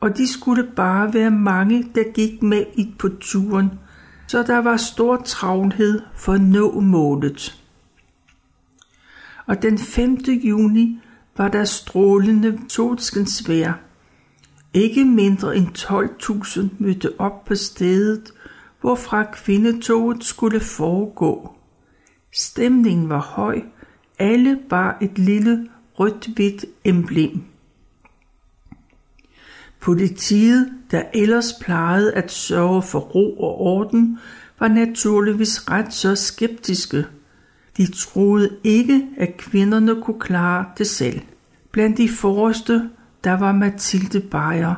og 0.00 0.16
de 0.16 0.32
skulle 0.32 0.70
bare 0.76 1.14
være 1.14 1.30
mange, 1.30 1.90
der 1.94 2.12
gik 2.12 2.42
med 2.42 2.64
i 2.74 2.94
på 2.98 3.08
turen, 3.20 3.70
så 4.26 4.42
der 4.42 4.58
var 4.58 4.76
stor 4.76 5.16
travlhed 5.16 6.00
for 6.14 6.32
at 6.32 6.40
nå 6.40 6.80
målet 6.80 7.60
og 9.50 9.62
den 9.62 9.78
5. 9.78 10.18
juni 10.44 10.98
var 11.36 11.48
der 11.48 11.64
strålende 11.64 12.58
solskensvær, 12.68 13.72
ikke 14.74 15.04
mindre 15.04 15.56
end 15.56 15.68
12.000 15.78 16.68
mødte 16.78 17.12
op 17.20 17.44
på 17.44 17.54
stedet, 17.54 18.32
hvorfra 18.80 19.24
kvindetoget 19.32 20.24
skulle 20.24 20.60
foregå. 20.60 21.54
Stemningen 22.32 23.08
var 23.08 23.20
høj, 23.20 23.62
alle 24.18 24.58
bar 24.68 24.98
et 25.00 25.18
lille 25.18 25.68
rødt-hvidt 25.94 26.64
emblem. 26.84 27.42
Politiet, 29.80 30.72
der 30.90 31.02
ellers 31.14 31.52
plejede 31.60 32.14
at 32.14 32.32
sørge 32.32 32.82
for 32.82 32.98
ro 32.98 33.40
og 33.40 33.60
orden, 33.60 34.18
var 34.58 34.68
naturligvis 34.68 35.70
ret 35.70 35.94
så 35.94 36.14
skeptiske– 36.14 37.06
de 37.76 37.92
troede 37.92 38.56
ikke, 38.64 39.08
at 39.16 39.36
kvinderne 39.36 40.02
kunne 40.02 40.20
klare 40.20 40.64
det 40.78 40.86
selv. 40.86 41.20
Blandt 41.72 41.98
de 41.98 42.08
forreste, 42.08 42.90
der 43.24 43.32
var 43.32 43.52
Mathilde 43.52 44.20
Beyer. 44.20 44.74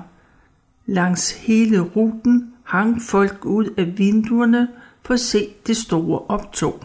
Langs 0.87 1.31
hele 1.31 1.81
ruten 1.81 2.52
hang 2.64 3.02
folk 3.02 3.44
ud 3.44 3.74
af 3.76 3.98
vinduerne 3.98 4.68
for 5.02 5.14
at 5.14 5.20
se 5.20 5.48
det 5.66 5.76
store 5.76 6.18
optog. 6.18 6.85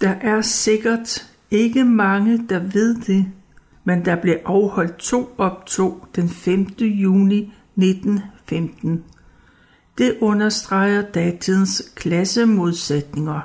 Der 0.00 0.10
er 0.10 0.40
sikkert 0.40 1.32
ikke 1.50 1.84
mange, 1.84 2.46
der 2.48 2.58
ved 2.58 2.94
det, 2.94 3.26
men 3.84 4.04
der 4.04 4.16
blev 4.16 4.36
afholdt 4.44 4.96
to 4.96 5.34
optog 5.38 6.08
den 6.16 6.28
5. 6.28 6.60
juni 6.80 7.52
1915. 7.76 9.04
Det 9.98 10.16
understreger 10.20 11.02
datidens 11.02 11.92
klassemodsætninger. 11.94 13.40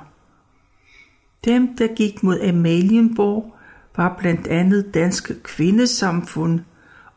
Dem, 1.45 1.78
der 1.78 1.95
gik 1.95 2.24
mod 2.24 2.39
Amalienborg, 2.39 3.56
var 3.98 4.16
blandt 4.20 4.48
andet 4.48 4.94
Danske 4.94 5.36
Kvindesamfund 5.44 6.60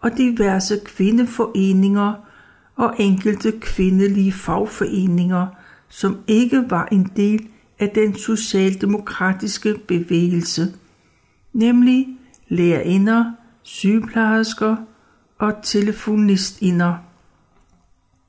og 0.01 0.11
diverse 0.17 0.81
kvindeforeninger 0.85 2.15
og 2.77 2.95
enkelte 2.99 3.53
kvindelige 3.61 4.33
fagforeninger, 4.33 5.47
som 5.89 6.19
ikke 6.27 6.65
var 6.71 6.89
en 6.93 7.11
del 7.17 7.49
af 7.79 7.91
den 7.91 8.17
socialdemokratiske 8.17 9.75
bevægelse, 9.89 10.75
nemlig 11.53 12.09
lærerinder, 12.49 13.33
sygeplejersker 13.63 14.77
og 15.39 15.55
telefonistinder. 15.63 16.95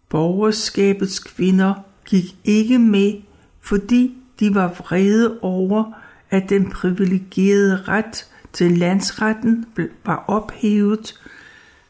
Borgerskabets 0.10 1.20
kvinder 1.20 1.74
gik 2.06 2.36
ikke 2.44 2.80
med, 2.80 3.14
fordi 3.62 4.18
de 4.40 4.56
var 4.56 4.68
vrede 4.68 5.40
over, 5.42 5.92
at 6.30 6.50
den 6.50 6.70
privilegerede 6.70 7.76
ret 7.88 8.26
til 8.56 8.78
landsretten 8.78 9.66
var 10.06 10.26
ophævet, 10.28 11.20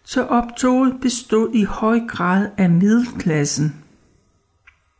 så 0.04 0.23
optoget 0.23 0.97
bestod 1.01 1.54
i 1.54 1.63
høj 1.63 1.99
grad 2.08 2.47
af 2.58 2.69
middelklassen. 2.69 3.75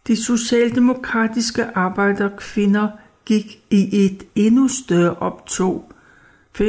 De 0.08 0.23
socialdemokratiske 0.23 1.78
arbejderkvinder 1.78 2.88
gik 3.25 3.63
i 3.69 4.06
et 4.06 4.23
endnu 4.36 4.67
større 4.67 5.15
optog. 5.15 5.91
25-30.000 6.58 6.62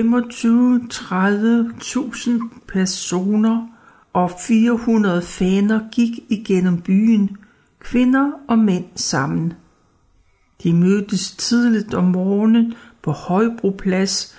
personer 2.69 3.69
og 4.13 4.31
400 4.47 5.23
faner 5.23 5.81
gik 5.93 6.11
igennem 6.29 6.81
byen, 6.81 7.37
kvinder 7.81 8.31
og 8.49 8.59
mænd 8.59 8.85
sammen. 8.95 9.53
De 10.63 10.73
mødtes 10.73 11.31
tidligt 11.31 11.95
om 11.95 12.05
morgenen 12.05 12.75
på 13.03 13.11
Højbroplads, 13.11 14.37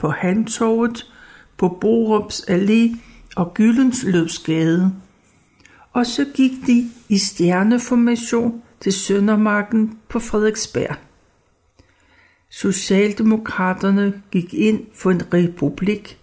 på 0.00 0.08
Halmtorvet, 0.08 1.06
på 1.56 1.68
Borups 1.80 2.40
Allé 2.40 2.96
og 3.36 3.54
Gyldensløbsgade. 3.54 4.92
Og 5.92 6.06
så 6.06 6.26
gik 6.34 6.52
de 6.66 6.90
i 7.08 7.18
stjerneformation 7.18 8.62
til 8.80 8.92
Søndermarken 8.92 9.98
på 10.08 10.18
Frederiksberg. 10.18 10.96
Socialdemokraterne 12.50 14.22
gik 14.30 14.54
ind 14.54 14.80
for 14.94 15.10
en 15.10 15.22
republik. 15.34 16.18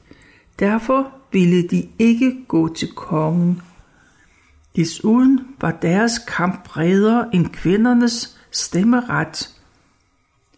Derfor 0.59 1.11
ville 1.31 1.67
de 1.67 1.89
ikke 1.99 2.45
gå 2.47 2.73
til 2.73 2.91
kongen. 2.95 3.61
Desuden 4.75 5.39
var 5.61 5.71
deres 5.71 6.19
kamp 6.27 6.63
bredere 6.65 7.35
end 7.35 7.47
kvindernes, 7.47 8.39
stemmeret. 8.51 9.56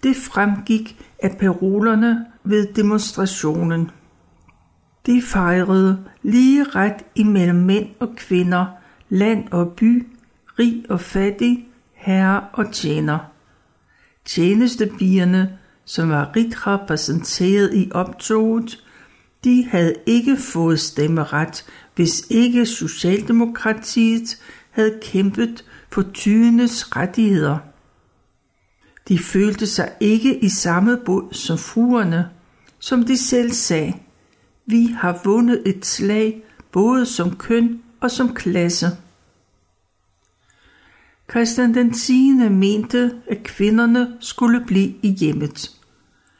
Det 0.04 0.16
fremgik 0.16 1.06
af 1.20 1.38
parolerne 1.38 2.26
ved 2.44 2.74
demonstrationen. 2.74 3.92
De 5.06 5.22
fejrede 5.22 6.04
lige 6.24 6.64
ret 6.64 7.04
imellem 7.16 7.56
mænd 7.56 7.88
og 8.00 8.10
kvinder, 8.16 8.66
land 9.10 9.48
og 9.52 9.72
by, 9.72 10.08
rig 10.60 10.86
og 10.90 11.02
fattig, 11.02 11.68
herre 11.94 12.42
og 12.54 12.72
tjener. 12.72 13.20
Tjenestebierne, 14.26 15.58
som 15.86 16.10
var 16.10 16.32
rigt 16.36 16.68
repræsenteret 16.68 17.74
i 17.74 17.90
optoget, 17.92 18.84
De 19.44 19.66
havde 19.70 19.94
ikke 20.06 20.38
fået 20.38 20.80
stemmeret, 20.80 21.66
hvis 21.96 22.28
ikke 22.30 22.66
Socialdemokratiet 22.66 24.38
havde 24.70 25.00
kæmpet 25.02 25.66
for 25.92 26.02
tyvenes 26.14 26.96
rettigheder. 26.96 27.58
De 29.10 29.20
følte 29.20 29.68
sig 29.68 29.92
ikke 30.00 30.40
i 30.40 30.50
samme 30.50 30.98
båd 31.06 31.34
som 31.34 31.58
fruerne, 31.58 32.30
som 32.80 33.04
de 33.04 33.18
selv 33.18 33.52
sagde. 33.52 33.94
Vi 34.66 34.86
har 34.86 35.22
vundet 35.24 35.64
et 35.66 35.86
slag 35.86 36.44
både 36.72 37.06
som 37.06 37.36
køn 37.36 37.82
og 38.00 38.12
som 38.12 38.34
klasse. 38.36 38.88
Christian 41.30 41.74
den 41.74 41.94
10. 41.94 42.32
mente, 42.50 43.12
at 43.28 43.44
kvinderne 43.44 44.18
skulle 44.20 44.66
blive 44.66 44.94
i 45.02 45.10
hjemmet. 45.10 45.72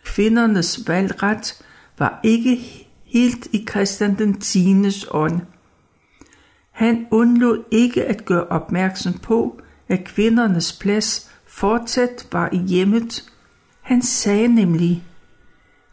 Kvindernes 0.04 0.88
valgret 0.88 1.64
var 1.98 2.20
ikke 2.24 2.56
helt 3.04 3.48
i 3.52 3.66
Christian 3.70 4.18
den 4.18 4.40
10. 4.40 4.76
ånd. 5.12 5.42
Han 6.72 7.08
undlod 7.12 7.64
ikke 7.72 8.06
at 8.06 8.26
gøre 8.26 8.48
opmærksom 8.48 9.14
på, 9.14 9.62
at 9.88 10.04
kvindernes 10.04 10.74
plads 10.74 11.29
fortsat 11.60 12.28
var 12.32 12.50
i 12.52 12.58
hjemmet. 12.58 13.32
Han 13.82 14.02
sagde 14.02 14.48
nemlig, 14.48 15.04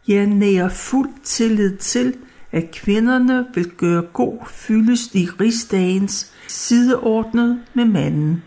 jeg 0.07 0.25
nærer 0.25 0.69
fuld 0.69 1.09
tillid 1.23 1.77
til, 1.77 2.15
at 2.51 2.71
kvinderne 2.71 3.45
vil 3.53 3.69
gøre 3.69 4.01
god 4.13 4.37
fyldest 4.47 5.15
i 5.15 5.27
rigsdagens 5.39 6.33
sideordnet 6.47 7.61
med 7.73 7.85
manden. 7.85 8.43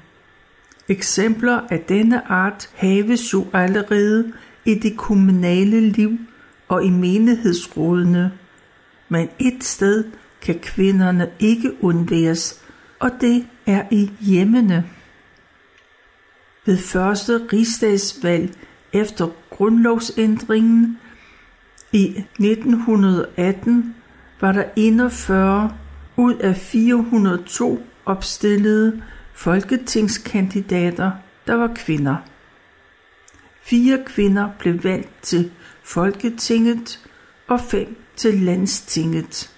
Eksempler 0.89 1.61
af 1.71 1.81
denne 1.81 2.31
art 2.31 2.71
haves 2.75 3.33
jo 3.33 3.47
allerede 3.53 4.33
i 4.65 4.75
det 4.75 4.97
kommunale 4.97 5.81
liv 5.81 6.19
og 6.69 6.85
i 6.85 6.91
menighedsrådene, 6.91 8.33
men 9.09 9.29
et 9.39 9.65
sted 9.65 10.05
kan 10.43 10.59
kvinderne 10.63 11.31
ikke 11.39 11.85
undværes, 11.85 12.61
og 12.99 13.11
det 13.21 13.47
er 13.67 13.83
i 13.91 14.11
hjemmene. 14.21 14.85
Ved 16.71 16.79
første 16.79 17.47
rigsdagsvalg 17.53 18.55
efter 18.93 19.29
grundlovsændringen 19.51 20.99
i 21.93 22.25
1918 22.41 23.95
var 24.41 24.53
der 24.53 24.65
41 24.77 25.77
ud 26.17 26.35
af 26.35 26.57
402 26.57 27.87
opstillede 28.07 29.03
folketingskandidater, 29.33 31.11
der 31.47 31.55
var 31.55 31.73
kvinder. 31.75 32.17
Fire 33.63 33.99
kvinder 34.07 34.51
blev 34.59 34.85
valgt 34.85 35.23
til 35.23 35.53
Folketinget 35.83 37.09
og 37.49 37.61
fem 37.61 37.97
til 38.17 38.35
Landstinget. 38.35 39.57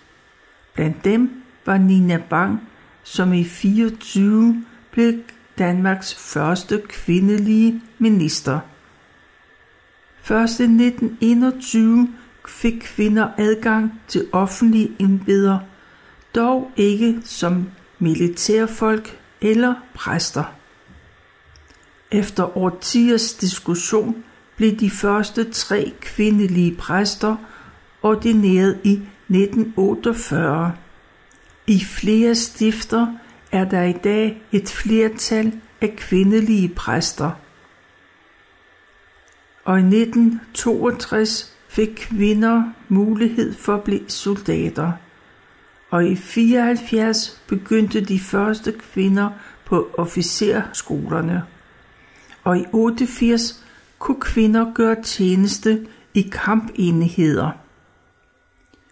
Blandt 0.75 1.05
dem 1.05 1.43
var 1.67 1.79
Nina 1.79 2.23
Bang, 2.31 2.61
som 3.03 3.33
i 3.33 3.45
24 3.45 4.65
blev 4.91 5.15
Danmarks 5.59 6.15
første 6.15 6.83
kvindelige 6.89 7.83
minister. 7.99 8.61
Først 10.23 10.61
i 10.61 10.63
1921 10.63 12.09
fik 12.49 12.75
kvinder 12.81 13.29
adgang 13.39 14.01
til 14.09 14.29
offentlige 14.33 14.91
embeder, 15.01 15.59
dog 16.35 16.71
ikke 16.77 17.21
som 17.25 17.71
militærfolk 17.99 19.19
eller 19.41 19.75
præster. 19.95 20.45
Efter 22.11 22.59
årtiers 22.59 23.35
diskussion 23.35 24.25
blev 24.57 24.77
de 24.77 24.91
første 24.91 25.51
tre 25.51 25.93
kvindelige 26.01 26.77
præster 26.77 27.37
ordineret 28.03 28.79
i 28.85 28.93
1948. 29.29 30.77
I 31.67 31.85
flere 31.85 32.35
stifter 32.35 33.07
er 33.53 33.65
der 33.65 33.83
i 33.83 33.93
dag 33.93 34.43
et 34.53 34.69
flertal 34.69 35.61
af 35.81 35.97
kvindelige 35.97 36.69
præster. 36.69 37.31
Og 39.65 39.79
i 39.79 39.83
1962 39.83 41.57
fik 41.69 41.89
kvinder 41.89 42.63
mulighed 42.89 43.55
for 43.55 43.75
at 43.75 43.83
blive 43.83 44.11
soldater. 44.11 44.93
Og 45.91 46.07
i 46.07 46.17
74 46.17 47.43
begyndte 47.49 48.01
de 48.01 48.21
første 48.21 48.73
kvinder 48.73 49.31
på 49.65 49.91
officerskolerne. 49.99 51.43
Og 52.45 52.59
i 52.59 52.65
88 52.73 53.65
kunne 53.99 54.21
kvinder 54.21 54.73
gøre 54.75 55.03
tjeneste 55.03 55.87
i 56.15 56.31
kampenheder. 56.33 57.51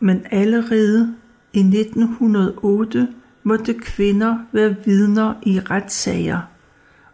Men 0.00 0.26
allerede 0.30 1.14
i 1.52 1.58
1908 1.58 3.08
måtte 3.42 3.74
kvinder 3.74 4.38
være 4.52 4.76
vidner 4.84 5.34
i 5.42 5.60
retssager, 5.60 6.40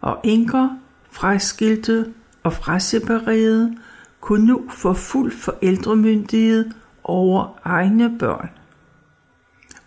og 0.01 0.19
enker, 0.23 0.69
fraskilte 1.11 2.05
og 2.43 2.53
fraseparerede 2.53 3.77
kunne 4.21 4.45
nu 4.45 4.61
få 4.69 4.93
fuld 4.93 5.31
forældremyndighed 5.31 6.71
over 7.03 7.59
egne 7.63 8.17
børn. 8.19 8.49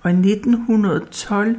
Og 0.00 0.10
i 0.10 0.14
1912 0.14 1.56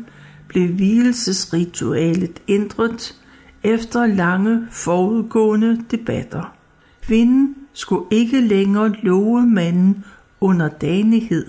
blev 0.48 0.68
hvilesesritualet 0.68 2.42
ændret 2.48 3.22
efter 3.64 4.06
lange 4.06 4.68
forudgående 4.72 5.86
debatter. 5.92 6.56
Kvinden 7.02 7.56
skulle 7.74 8.06
ikke 8.12 8.42
længere 8.42 8.90
love 8.90 9.42
manden 9.42 10.06
underdanighed. 10.42 11.46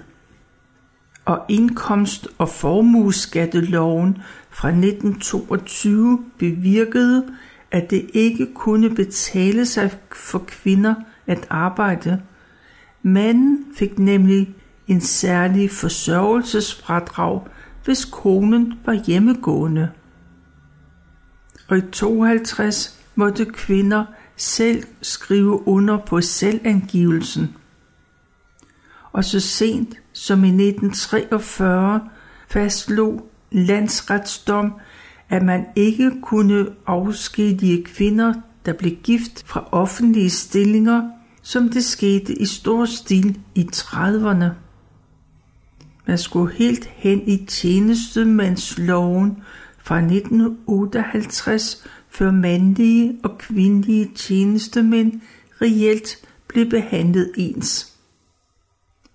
Og 1.24 1.44
indkomst- 1.48 2.26
og 2.38 2.48
formueskatteloven 2.48 4.18
fra 4.50 4.68
1922 4.68 6.24
bevirkede, 6.38 7.26
at 7.70 7.90
det 7.90 8.10
ikke 8.12 8.48
kunne 8.54 8.90
betale 8.90 9.66
sig 9.66 9.90
for 10.12 10.38
kvinder 10.38 10.94
at 11.26 11.46
arbejde. 11.50 12.22
Manden 13.02 13.64
fik 13.76 13.98
nemlig 13.98 14.54
en 14.86 15.00
særlig 15.00 15.70
forsørgelsesfradrag, 15.70 17.40
hvis 17.84 18.04
konen 18.04 18.74
var 18.84 18.92
hjemmegående. 19.06 19.90
Og 21.68 21.78
i 21.78 21.80
52 21.80 22.98
måtte 23.14 23.44
kvinder 23.44 24.04
selv 24.36 24.84
skrive 25.02 25.68
under 25.68 25.98
på 25.98 26.20
selvangivelsen. 26.20 27.56
Og 29.12 29.24
så 29.24 29.40
sent 29.40 29.94
som 30.12 30.44
i 30.44 30.48
1943 30.48 32.00
fastslog 32.48 33.28
landsretsdom, 33.50 34.72
at 35.28 35.42
man 35.42 35.66
ikke 35.76 36.12
kunne 36.22 36.66
afskedige 36.86 37.84
kvinder, 37.84 38.34
der 38.66 38.72
blev 38.72 38.92
gift 38.92 39.46
fra 39.46 39.68
offentlige 39.72 40.30
stillinger, 40.30 41.10
som 41.42 41.68
det 41.68 41.84
skete 41.84 42.34
i 42.34 42.46
stor 42.46 42.84
stil 42.84 43.40
i 43.54 43.68
30'erne. 43.74 44.46
Man 46.06 46.18
skulle 46.18 46.54
helt 46.54 46.84
hen 46.84 47.28
i 47.28 47.46
tjenestemandsloven 47.46 49.42
fra 49.78 49.96
1958, 49.96 51.86
før 52.10 52.30
mandlige 52.30 53.18
og 53.24 53.38
kvindelige 53.38 54.10
tjenestemænd 54.14 55.20
reelt 55.62 56.16
blev 56.48 56.70
behandlet 56.70 57.32
ens. 57.36 57.91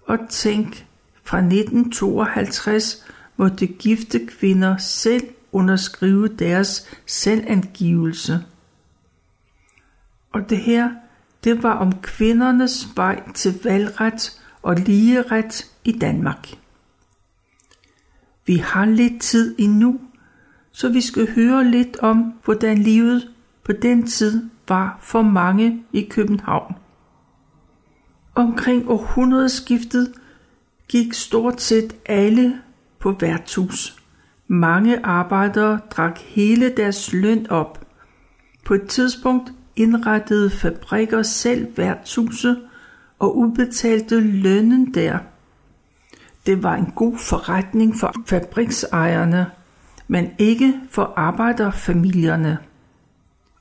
Og 0.08 0.20
tænk, 0.30 0.88
fra 1.24 1.38
1952 1.38 3.06
måtte 3.38 3.67
gifte 3.67 4.28
kvinder 4.28 4.78
selv 4.78 5.24
underskrive 5.52 6.28
deres 6.28 7.00
selvangivelse. 7.06 8.43
Og 10.32 10.50
det 10.50 10.58
her, 10.58 10.89
det 11.43 11.63
var 11.63 11.74
om 11.74 11.91
kvindernes 12.02 12.88
vej 12.96 13.32
til 13.34 13.60
valgret 13.63 14.41
og 14.62 14.76
ligeret 14.76 15.72
i 15.84 15.91
Danmark. 15.91 16.48
Vi 18.46 18.58
har 18.58 18.86
lidt 18.86 19.22
tid 19.22 19.56
endnu, 19.58 20.00
så 20.72 20.89
vi 20.89 21.02
skal 21.02 21.36
høre 21.36 21.65
lidt 21.65 21.98
om, 22.00 22.34
hvordan 22.46 22.78
livet 22.78 23.30
på 23.63 23.72
den 23.72 24.08
tid 24.08 24.50
var 24.67 25.00
for 25.02 25.22
mange 25.22 25.84
i 25.93 26.08
København. 26.10 26.76
Omkring 28.38 28.89
århundredeskiftet 28.89 30.13
gik 30.88 31.13
stort 31.13 31.62
set 31.62 31.95
alle 32.06 32.62
på 33.00 33.15
værtshus. 33.19 34.04
Mange 34.47 35.06
arbejdere 35.06 35.80
drak 35.89 36.19
hele 36.19 36.73
deres 36.78 37.13
løn 37.13 37.50
op. 37.50 37.88
På 38.65 38.73
et 38.73 38.88
tidspunkt 38.88 39.54
indrettede 39.76 40.50
fabrikker 40.50 41.23
selv 41.23 41.78
værtshuse 41.78 42.56
og 43.19 43.38
udbetalte 43.38 44.19
lønnen 44.19 44.93
der. 44.93 45.17
Det 46.45 46.63
var 46.63 46.76
en 46.76 46.91
god 46.95 47.17
forretning 47.17 47.95
for 48.00 48.13
fabriksejerne, 48.26 49.45
men 50.08 50.30
ikke 50.38 50.73
for 50.89 51.13
arbejderfamilierne. 51.15 52.58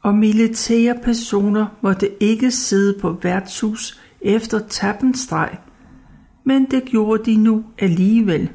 Og 0.02 0.14
militære 0.14 0.98
personer 1.02 1.66
måtte 1.80 2.22
ikke 2.22 2.50
sidde 2.50 3.00
på 3.00 3.18
værtshus 3.22 4.00
efter 4.26 4.58
tappenstreg, 4.68 5.58
men 6.44 6.70
det 6.70 6.84
gjorde 6.84 7.24
de 7.24 7.36
nu 7.36 7.64
alligevel. 7.78 8.48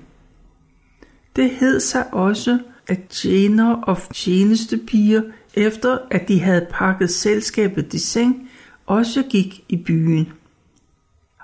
Det 1.36 1.50
hed 1.50 1.80
sig 1.80 2.14
også, 2.14 2.60
at 2.88 3.08
tjener 3.10 3.74
og 3.74 3.98
tjenestepiger, 4.14 5.22
efter 5.54 5.98
at 6.12 6.28
de 6.28 6.40
havde 6.40 6.68
pakket 6.72 7.10
selskabet 7.10 7.94
i 7.94 8.00
seng, 8.00 8.50
også 8.86 9.24
gik 9.30 9.64
i 9.70 9.78
byen. 9.78 10.30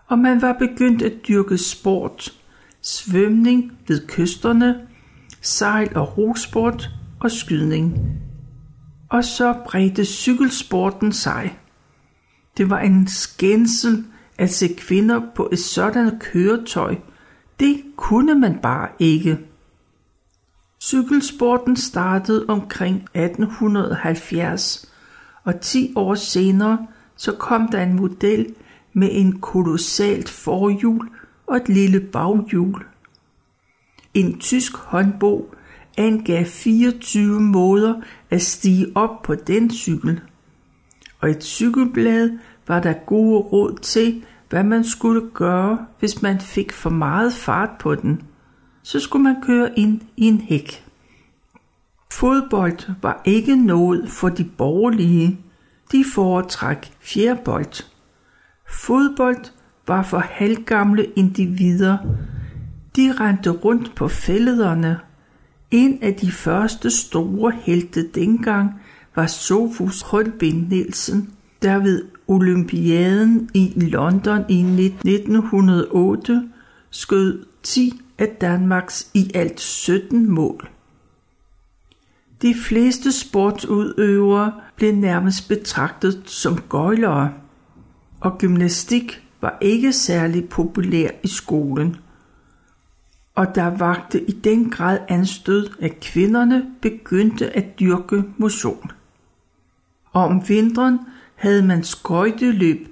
Og 0.08 0.20
man 0.20 0.42
var 0.42 0.54
begyndt 0.54 1.02
at 1.02 1.14
dyrke 1.28 1.58
sport, 1.58 2.34
svømning 2.82 3.72
ved 3.88 4.08
kysterne, 4.08 4.76
sejl 5.42 5.98
og 5.98 6.18
rosport 6.18 6.90
og 7.20 7.32
skydning. 7.32 8.00
Og 9.10 9.24
så 9.24 9.56
bredte 9.66 10.06
cykelsporten 10.06 11.12
sig. 11.12 11.60
Det 12.58 12.70
var 12.70 12.80
en 12.80 13.08
skændsel 13.08 14.06
at 14.38 14.50
se 14.50 14.68
kvinder 14.78 15.22
på 15.36 15.50
et 15.52 15.60
sådan 15.60 16.20
køretøj. 16.20 16.96
Det 17.60 17.84
kunne 17.96 18.36
man 18.36 18.60
bare 18.62 18.90
ikke. 19.00 19.40
Cykelsporten 20.82 21.76
startede 21.76 22.46
omkring 22.48 22.96
1870, 22.96 24.94
og 25.44 25.62
10 25.62 25.94
år 25.96 26.16
senere 26.16 26.88
så 27.16 27.32
kom 27.32 27.68
der 27.72 27.84
en 27.84 27.96
model 27.96 28.56
med 28.94 29.10
en 29.12 29.40
kolossalt 29.40 30.30
forhjul 30.30 31.10
og 31.48 31.58
et 31.58 31.70
lille 31.70 32.00
baghjul. 32.00 32.86
En 34.14 34.40
tysk 34.40 34.78
håndbog 34.78 35.56
angav 35.98 36.46
24 36.46 37.40
måder 37.40 38.02
at 38.30 38.42
stige 38.42 38.88
op 38.96 39.22
på 39.22 39.36
den 39.36 39.72
cykel. 39.72 40.22
Og 41.20 41.30
et 41.30 41.44
cykelblad 41.44 42.38
var 42.68 42.80
der 42.80 42.94
gode 42.94 43.38
råd 43.38 43.78
til, 43.82 44.24
hvad 44.50 44.64
man 44.64 44.84
skulle 44.84 45.22
gøre, 45.34 45.86
hvis 46.00 46.22
man 46.22 46.40
fik 46.40 46.72
for 46.72 46.90
meget 46.90 47.34
fart 47.34 47.70
på 47.80 47.96
den. 47.96 48.22
Så 48.84 49.00
skulle 49.00 49.24
man 49.24 49.42
køre 49.42 49.80
ind 49.80 50.02
i 50.18 50.26
en 50.26 50.42
hæk. 50.42 50.84
Fodbold 52.12 52.80
var 53.02 53.22
ikke 53.26 53.56
noget 53.56 54.10
for 54.10 54.30
de 54.30 54.44
borgerlige. 54.44 55.40
De 55.92 56.06
foretræk 56.14 56.94
fjerbold. 57.00 57.84
Fodbold 58.70 59.46
var 59.88 60.04
for 60.04 60.20
halvgamle 60.20 61.06
individer. 61.06 61.98
De 62.96 63.14
rendte 63.20 63.50
rundt 63.50 63.96
på 63.96 64.08
fællederne. 64.08 65.00
En 65.72 66.00
af 66.02 66.14
de 66.14 66.32
første 66.32 66.90
store 66.92 67.52
helte 67.62 68.08
dengang 68.08 68.72
var 69.16 69.28
Sofus 69.28 70.02
Holben 70.02 70.68
Nielsen, 70.70 71.34
der 71.62 71.80
ved 71.80 72.06
Olympiaden 72.28 73.50
i 73.54 73.74
London 73.76 74.46
i 74.50 74.62
1908 74.62 76.50
skød 76.90 77.46
10 77.64 78.02
af 78.18 78.28
Danmarks 78.28 79.12
i 79.14 79.32
alt 79.34 79.62
17 79.62 80.30
mål. 80.30 80.70
De 82.42 82.56
fleste 82.56 83.12
sportsudøvere 83.12 84.54
blev 84.76 84.96
nærmest 84.96 85.48
betragtet 85.48 86.22
som 86.26 86.62
gøjlere, 86.70 87.34
og 88.20 88.38
gymnastik 88.38 89.24
var 89.42 89.58
ikke 89.62 89.94
særlig 89.94 90.50
populær 90.50 91.10
i 91.24 91.28
skolen. 91.28 91.96
Og 93.36 93.56
der 93.56 93.78
vagte 93.78 94.30
i 94.30 94.32
den 94.32 94.70
grad 94.70 95.00
anstød, 95.08 95.70
at 95.80 96.00
kvinderne 96.00 96.66
begyndte 96.82 97.56
at 97.56 97.80
dyrke 97.80 98.24
motion. 98.38 98.92
Og 100.12 100.24
om 100.24 100.50
vinteren 100.50 101.00
havde 101.38 101.66
man 101.66 101.84
skøjteløb. 101.84 102.88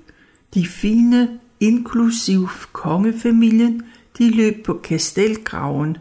De 0.54 0.68
fine, 0.68 1.40
inklusiv 1.60 2.48
kongefamilien, 2.74 3.84
de 4.18 4.36
løb 4.36 4.66
på 4.66 4.80
kastelgraven. 4.84 5.98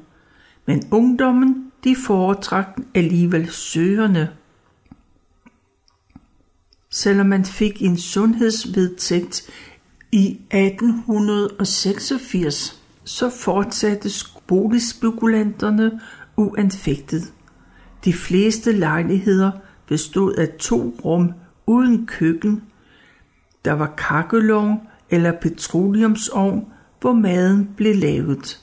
Men 0.66 0.83
ungdommen, 0.90 1.72
de 1.85 1.96
foretrak 2.07 2.66
alligevel 2.94 3.50
søerne. 3.50 4.30
Selvom 6.90 7.26
man 7.26 7.44
fik 7.44 7.83
en 7.83 7.98
sundhedsvedtægt 7.98 9.50
i 10.12 10.40
1886, 10.50 12.83
så 13.04 13.30
fortsatte 13.30 14.09
boligspekulanterne 14.46 16.00
uanfægtet. 16.37 17.33
De 18.04 18.12
fleste 18.12 18.72
lejligheder 18.72 19.50
bestod 19.87 20.35
af 20.35 20.48
to 20.59 20.94
rum 21.04 21.33
uden 21.66 22.07
køkken. 22.07 22.62
Der 23.64 23.72
var 23.72 23.94
kakkelovn 23.96 24.81
eller 25.11 25.33
petroleumsovn, 25.33 26.66
hvor 27.00 27.12
maden 27.12 27.70
blev 27.77 27.96
lavet. 27.96 28.61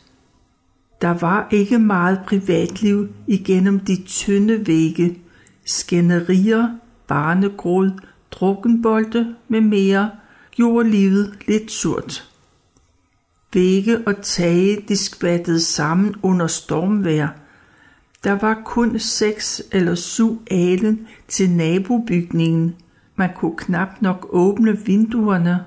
Der 1.01 1.13
var 1.13 1.47
ikke 1.51 1.79
meget 1.79 2.21
privatliv 2.27 3.07
igennem 3.27 3.79
de 3.79 4.03
tynde 4.05 4.67
vægge, 4.67 5.19
skænderier, 5.65 6.67
barnegråd, 7.07 7.91
drukkenbolde 8.31 9.35
med 9.47 9.61
mere 9.61 10.11
gjorde 10.51 10.89
livet 10.89 11.37
lidt 11.47 11.71
surt. 11.71 12.29
Vægge 13.53 14.07
og 14.07 14.15
tage 14.21 14.81
de 14.87 14.97
skvattede 14.97 15.59
sammen 15.59 16.15
under 16.23 16.47
stormvejr. 16.47 17.29
Der 18.23 18.31
var 18.31 18.61
kun 18.65 18.99
seks 18.99 19.63
eller 19.71 19.95
syv 19.95 20.41
alen 20.51 21.07
til 21.27 21.49
nabobygningen, 21.49 22.75
man 23.21 23.33
kunne 23.35 23.57
knap 23.57 24.01
nok 24.01 24.27
åbne 24.29 24.77
vinduerne, 24.85 25.65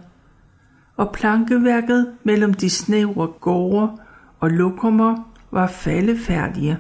og 0.97 1.13
plankeværket 1.13 2.15
mellem 2.25 2.55
de 2.55 2.71
snævre 2.71 3.27
gårde 3.27 3.99
og 4.41 4.51
lokummer 4.51 5.35
var 5.51 5.67
faldefærdige. 5.67 6.79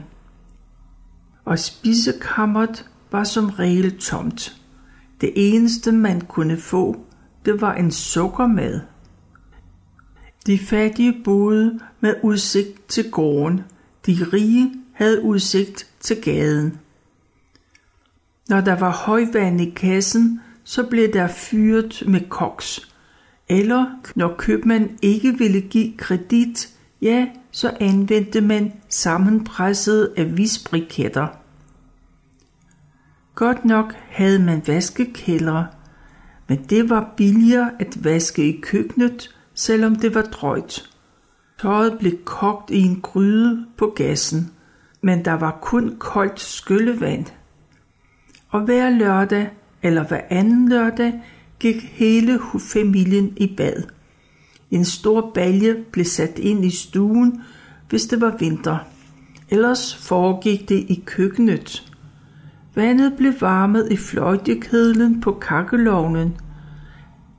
Og 1.44 1.58
spisekammeret 1.58 2.90
var 3.12 3.24
som 3.24 3.50
regel 3.50 3.98
tomt. 3.98 4.56
Det 5.20 5.32
eneste 5.36 5.92
man 5.92 6.20
kunne 6.20 6.56
få, 6.56 6.96
det 7.44 7.60
var 7.60 7.74
en 7.74 7.90
sukkermad. 7.90 8.80
De 10.46 10.58
fattige 10.58 11.20
boede 11.24 11.80
med 12.00 12.14
udsigt 12.22 12.88
til 12.88 13.10
gården, 13.10 13.60
de 14.06 14.16
rige 14.32 14.72
havde 14.94 15.22
udsigt 15.22 15.86
til 16.00 16.22
gaden. 16.22 16.78
Når 18.48 18.60
der 18.60 18.78
var 18.78 18.90
højvand 18.90 19.60
i 19.60 19.70
kassen, 19.70 20.40
så 20.64 20.82
blev 20.82 21.12
der 21.12 21.26
fyret 21.26 22.02
med 22.06 22.20
koks. 22.28 22.92
Eller 23.48 23.86
når 24.14 24.34
købmand 24.38 24.90
ikke 25.02 25.38
ville 25.38 25.60
give 25.60 25.96
kredit, 25.96 26.68
ja, 27.02 27.28
så 27.50 27.76
anvendte 27.80 28.40
man 28.40 28.72
sammenpressede 28.88 30.14
avisbriketter. 30.16 31.26
Godt 33.34 33.64
nok 33.64 33.94
havde 34.08 34.38
man 34.38 34.62
vaskekældre, 34.66 35.66
men 36.48 36.64
det 36.64 36.90
var 36.90 37.12
billigere 37.16 37.70
at 37.80 38.04
vaske 38.04 38.48
i 38.48 38.60
køkkenet, 38.60 39.36
selvom 39.54 39.96
det 39.96 40.14
var 40.14 40.22
drøjt. 40.22 40.90
Tøjet 41.60 41.98
blev 41.98 42.24
kogt 42.24 42.70
i 42.70 42.82
en 42.82 43.00
gryde 43.00 43.66
på 43.76 43.92
gassen, 43.96 44.50
men 45.00 45.24
der 45.24 45.32
var 45.32 45.58
kun 45.62 45.96
koldt 45.98 46.40
skyllevand. 46.40 47.26
Og 48.48 48.60
hver 48.60 48.90
lørdag 48.90 49.50
eller 49.84 50.04
hver 50.04 50.20
anden 50.30 50.68
lørdag 50.68 51.12
gik 51.60 51.82
hele 51.92 52.40
familien 52.72 53.32
i 53.36 53.54
bad. 53.56 53.82
En 54.70 54.84
stor 54.84 55.30
balje 55.34 55.76
blev 55.92 56.04
sat 56.04 56.38
ind 56.38 56.64
i 56.64 56.70
stuen, 56.70 57.40
hvis 57.88 58.06
det 58.06 58.20
var 58.20 58.36
vinter. 58.38 58.78
Ellers 59.50 59.96
foregik 59.96 60.68
det 60.68 60.84
i 60.88 61.02
køkkenet. 61.06 61.92
Vandet 62.74 63.12
blev 63.16 63.32
varmet 63.40 63.88
i 63.90 63.96
fløjtekedlen 63.96 65.20
på 65.20 65.32
kakkelovnen. 65.32 66.36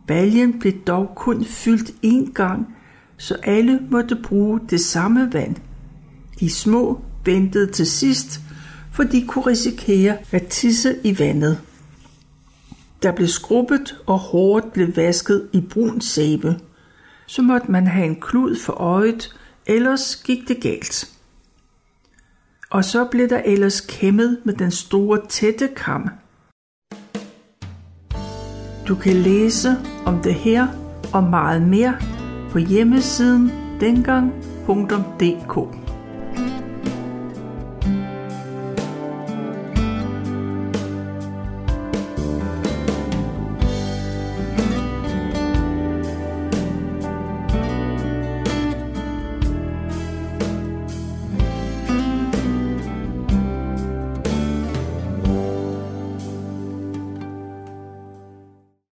Baljen 0.08 0.60
blev 0.60 0.73
dog 0.88 1.12
kun 1.15 1.45
fyldt 1.45 1.91
én 2.05 2.34
gang, 2.34 2.75
så 3.17 3.36
alle 3.43 3.79
måtte 3.89 4.15
bruge 4.15 4.60
det 4.69 4.79
samme 4.79 5.34
vand. 5.34 5.55
De 6.39 6.49
små 6.49 7.01
ventede 7.25 7.71
til 7.71 7.86
sidst, 7.86 8.41
for 8.91 9.03
de 9.03 9.25
kunne 9.27 9.47
risikere 9.47 10.17
at 10.31 10.47
tisse 10.47 10.95
i 11.03 11.19
vandet. 11.19 11.62
Der 13.05 13.11
blev 13.11 13.27
skrubbet, 13.27 13.97
og 14.05 14.19
håret 14.19 14.63
blev 14.73 14.95
vasket 14.95 15.49
i 15.53 15.61
brun 15.61 16.01
sæbe. 16.01 16.59
Så 17.27 17.41
måtte 17.41 17.71
man 17.71 17.87
have 17.87 18.05
en 18.05 18.21
klud 18.21 18.55
for 18.55 18.73
øjet, 18.73 19.35
ellers 19.65 20.15
gik 20.15 20.47
det 20.47 20.61
galt. 20.61 21.11
Og 22.69 22.85
så 22.85 23.07
blev 23.11 23.29
der 23.29 23.41
ellers 23.45 23.81
kæmmet 23.81 24.37
med 24.43 24.53
den 24.53 24.71
store 24.71 25.21
tætte 25.29 25.69
kam. 25.75 26.09
Du 28.87 28.95
kan 28.95 29.13
læse 29.13 29.69
om 30.05 30.21
det 30.23 30.33
her 30.33 30.67
og 31.13 31.23
meget 31.23 31.61
mere 31.61 31.97
på 32.51 32.57
hjemmesiden 32.57 33.51
dengang.dk. 33.79 35.84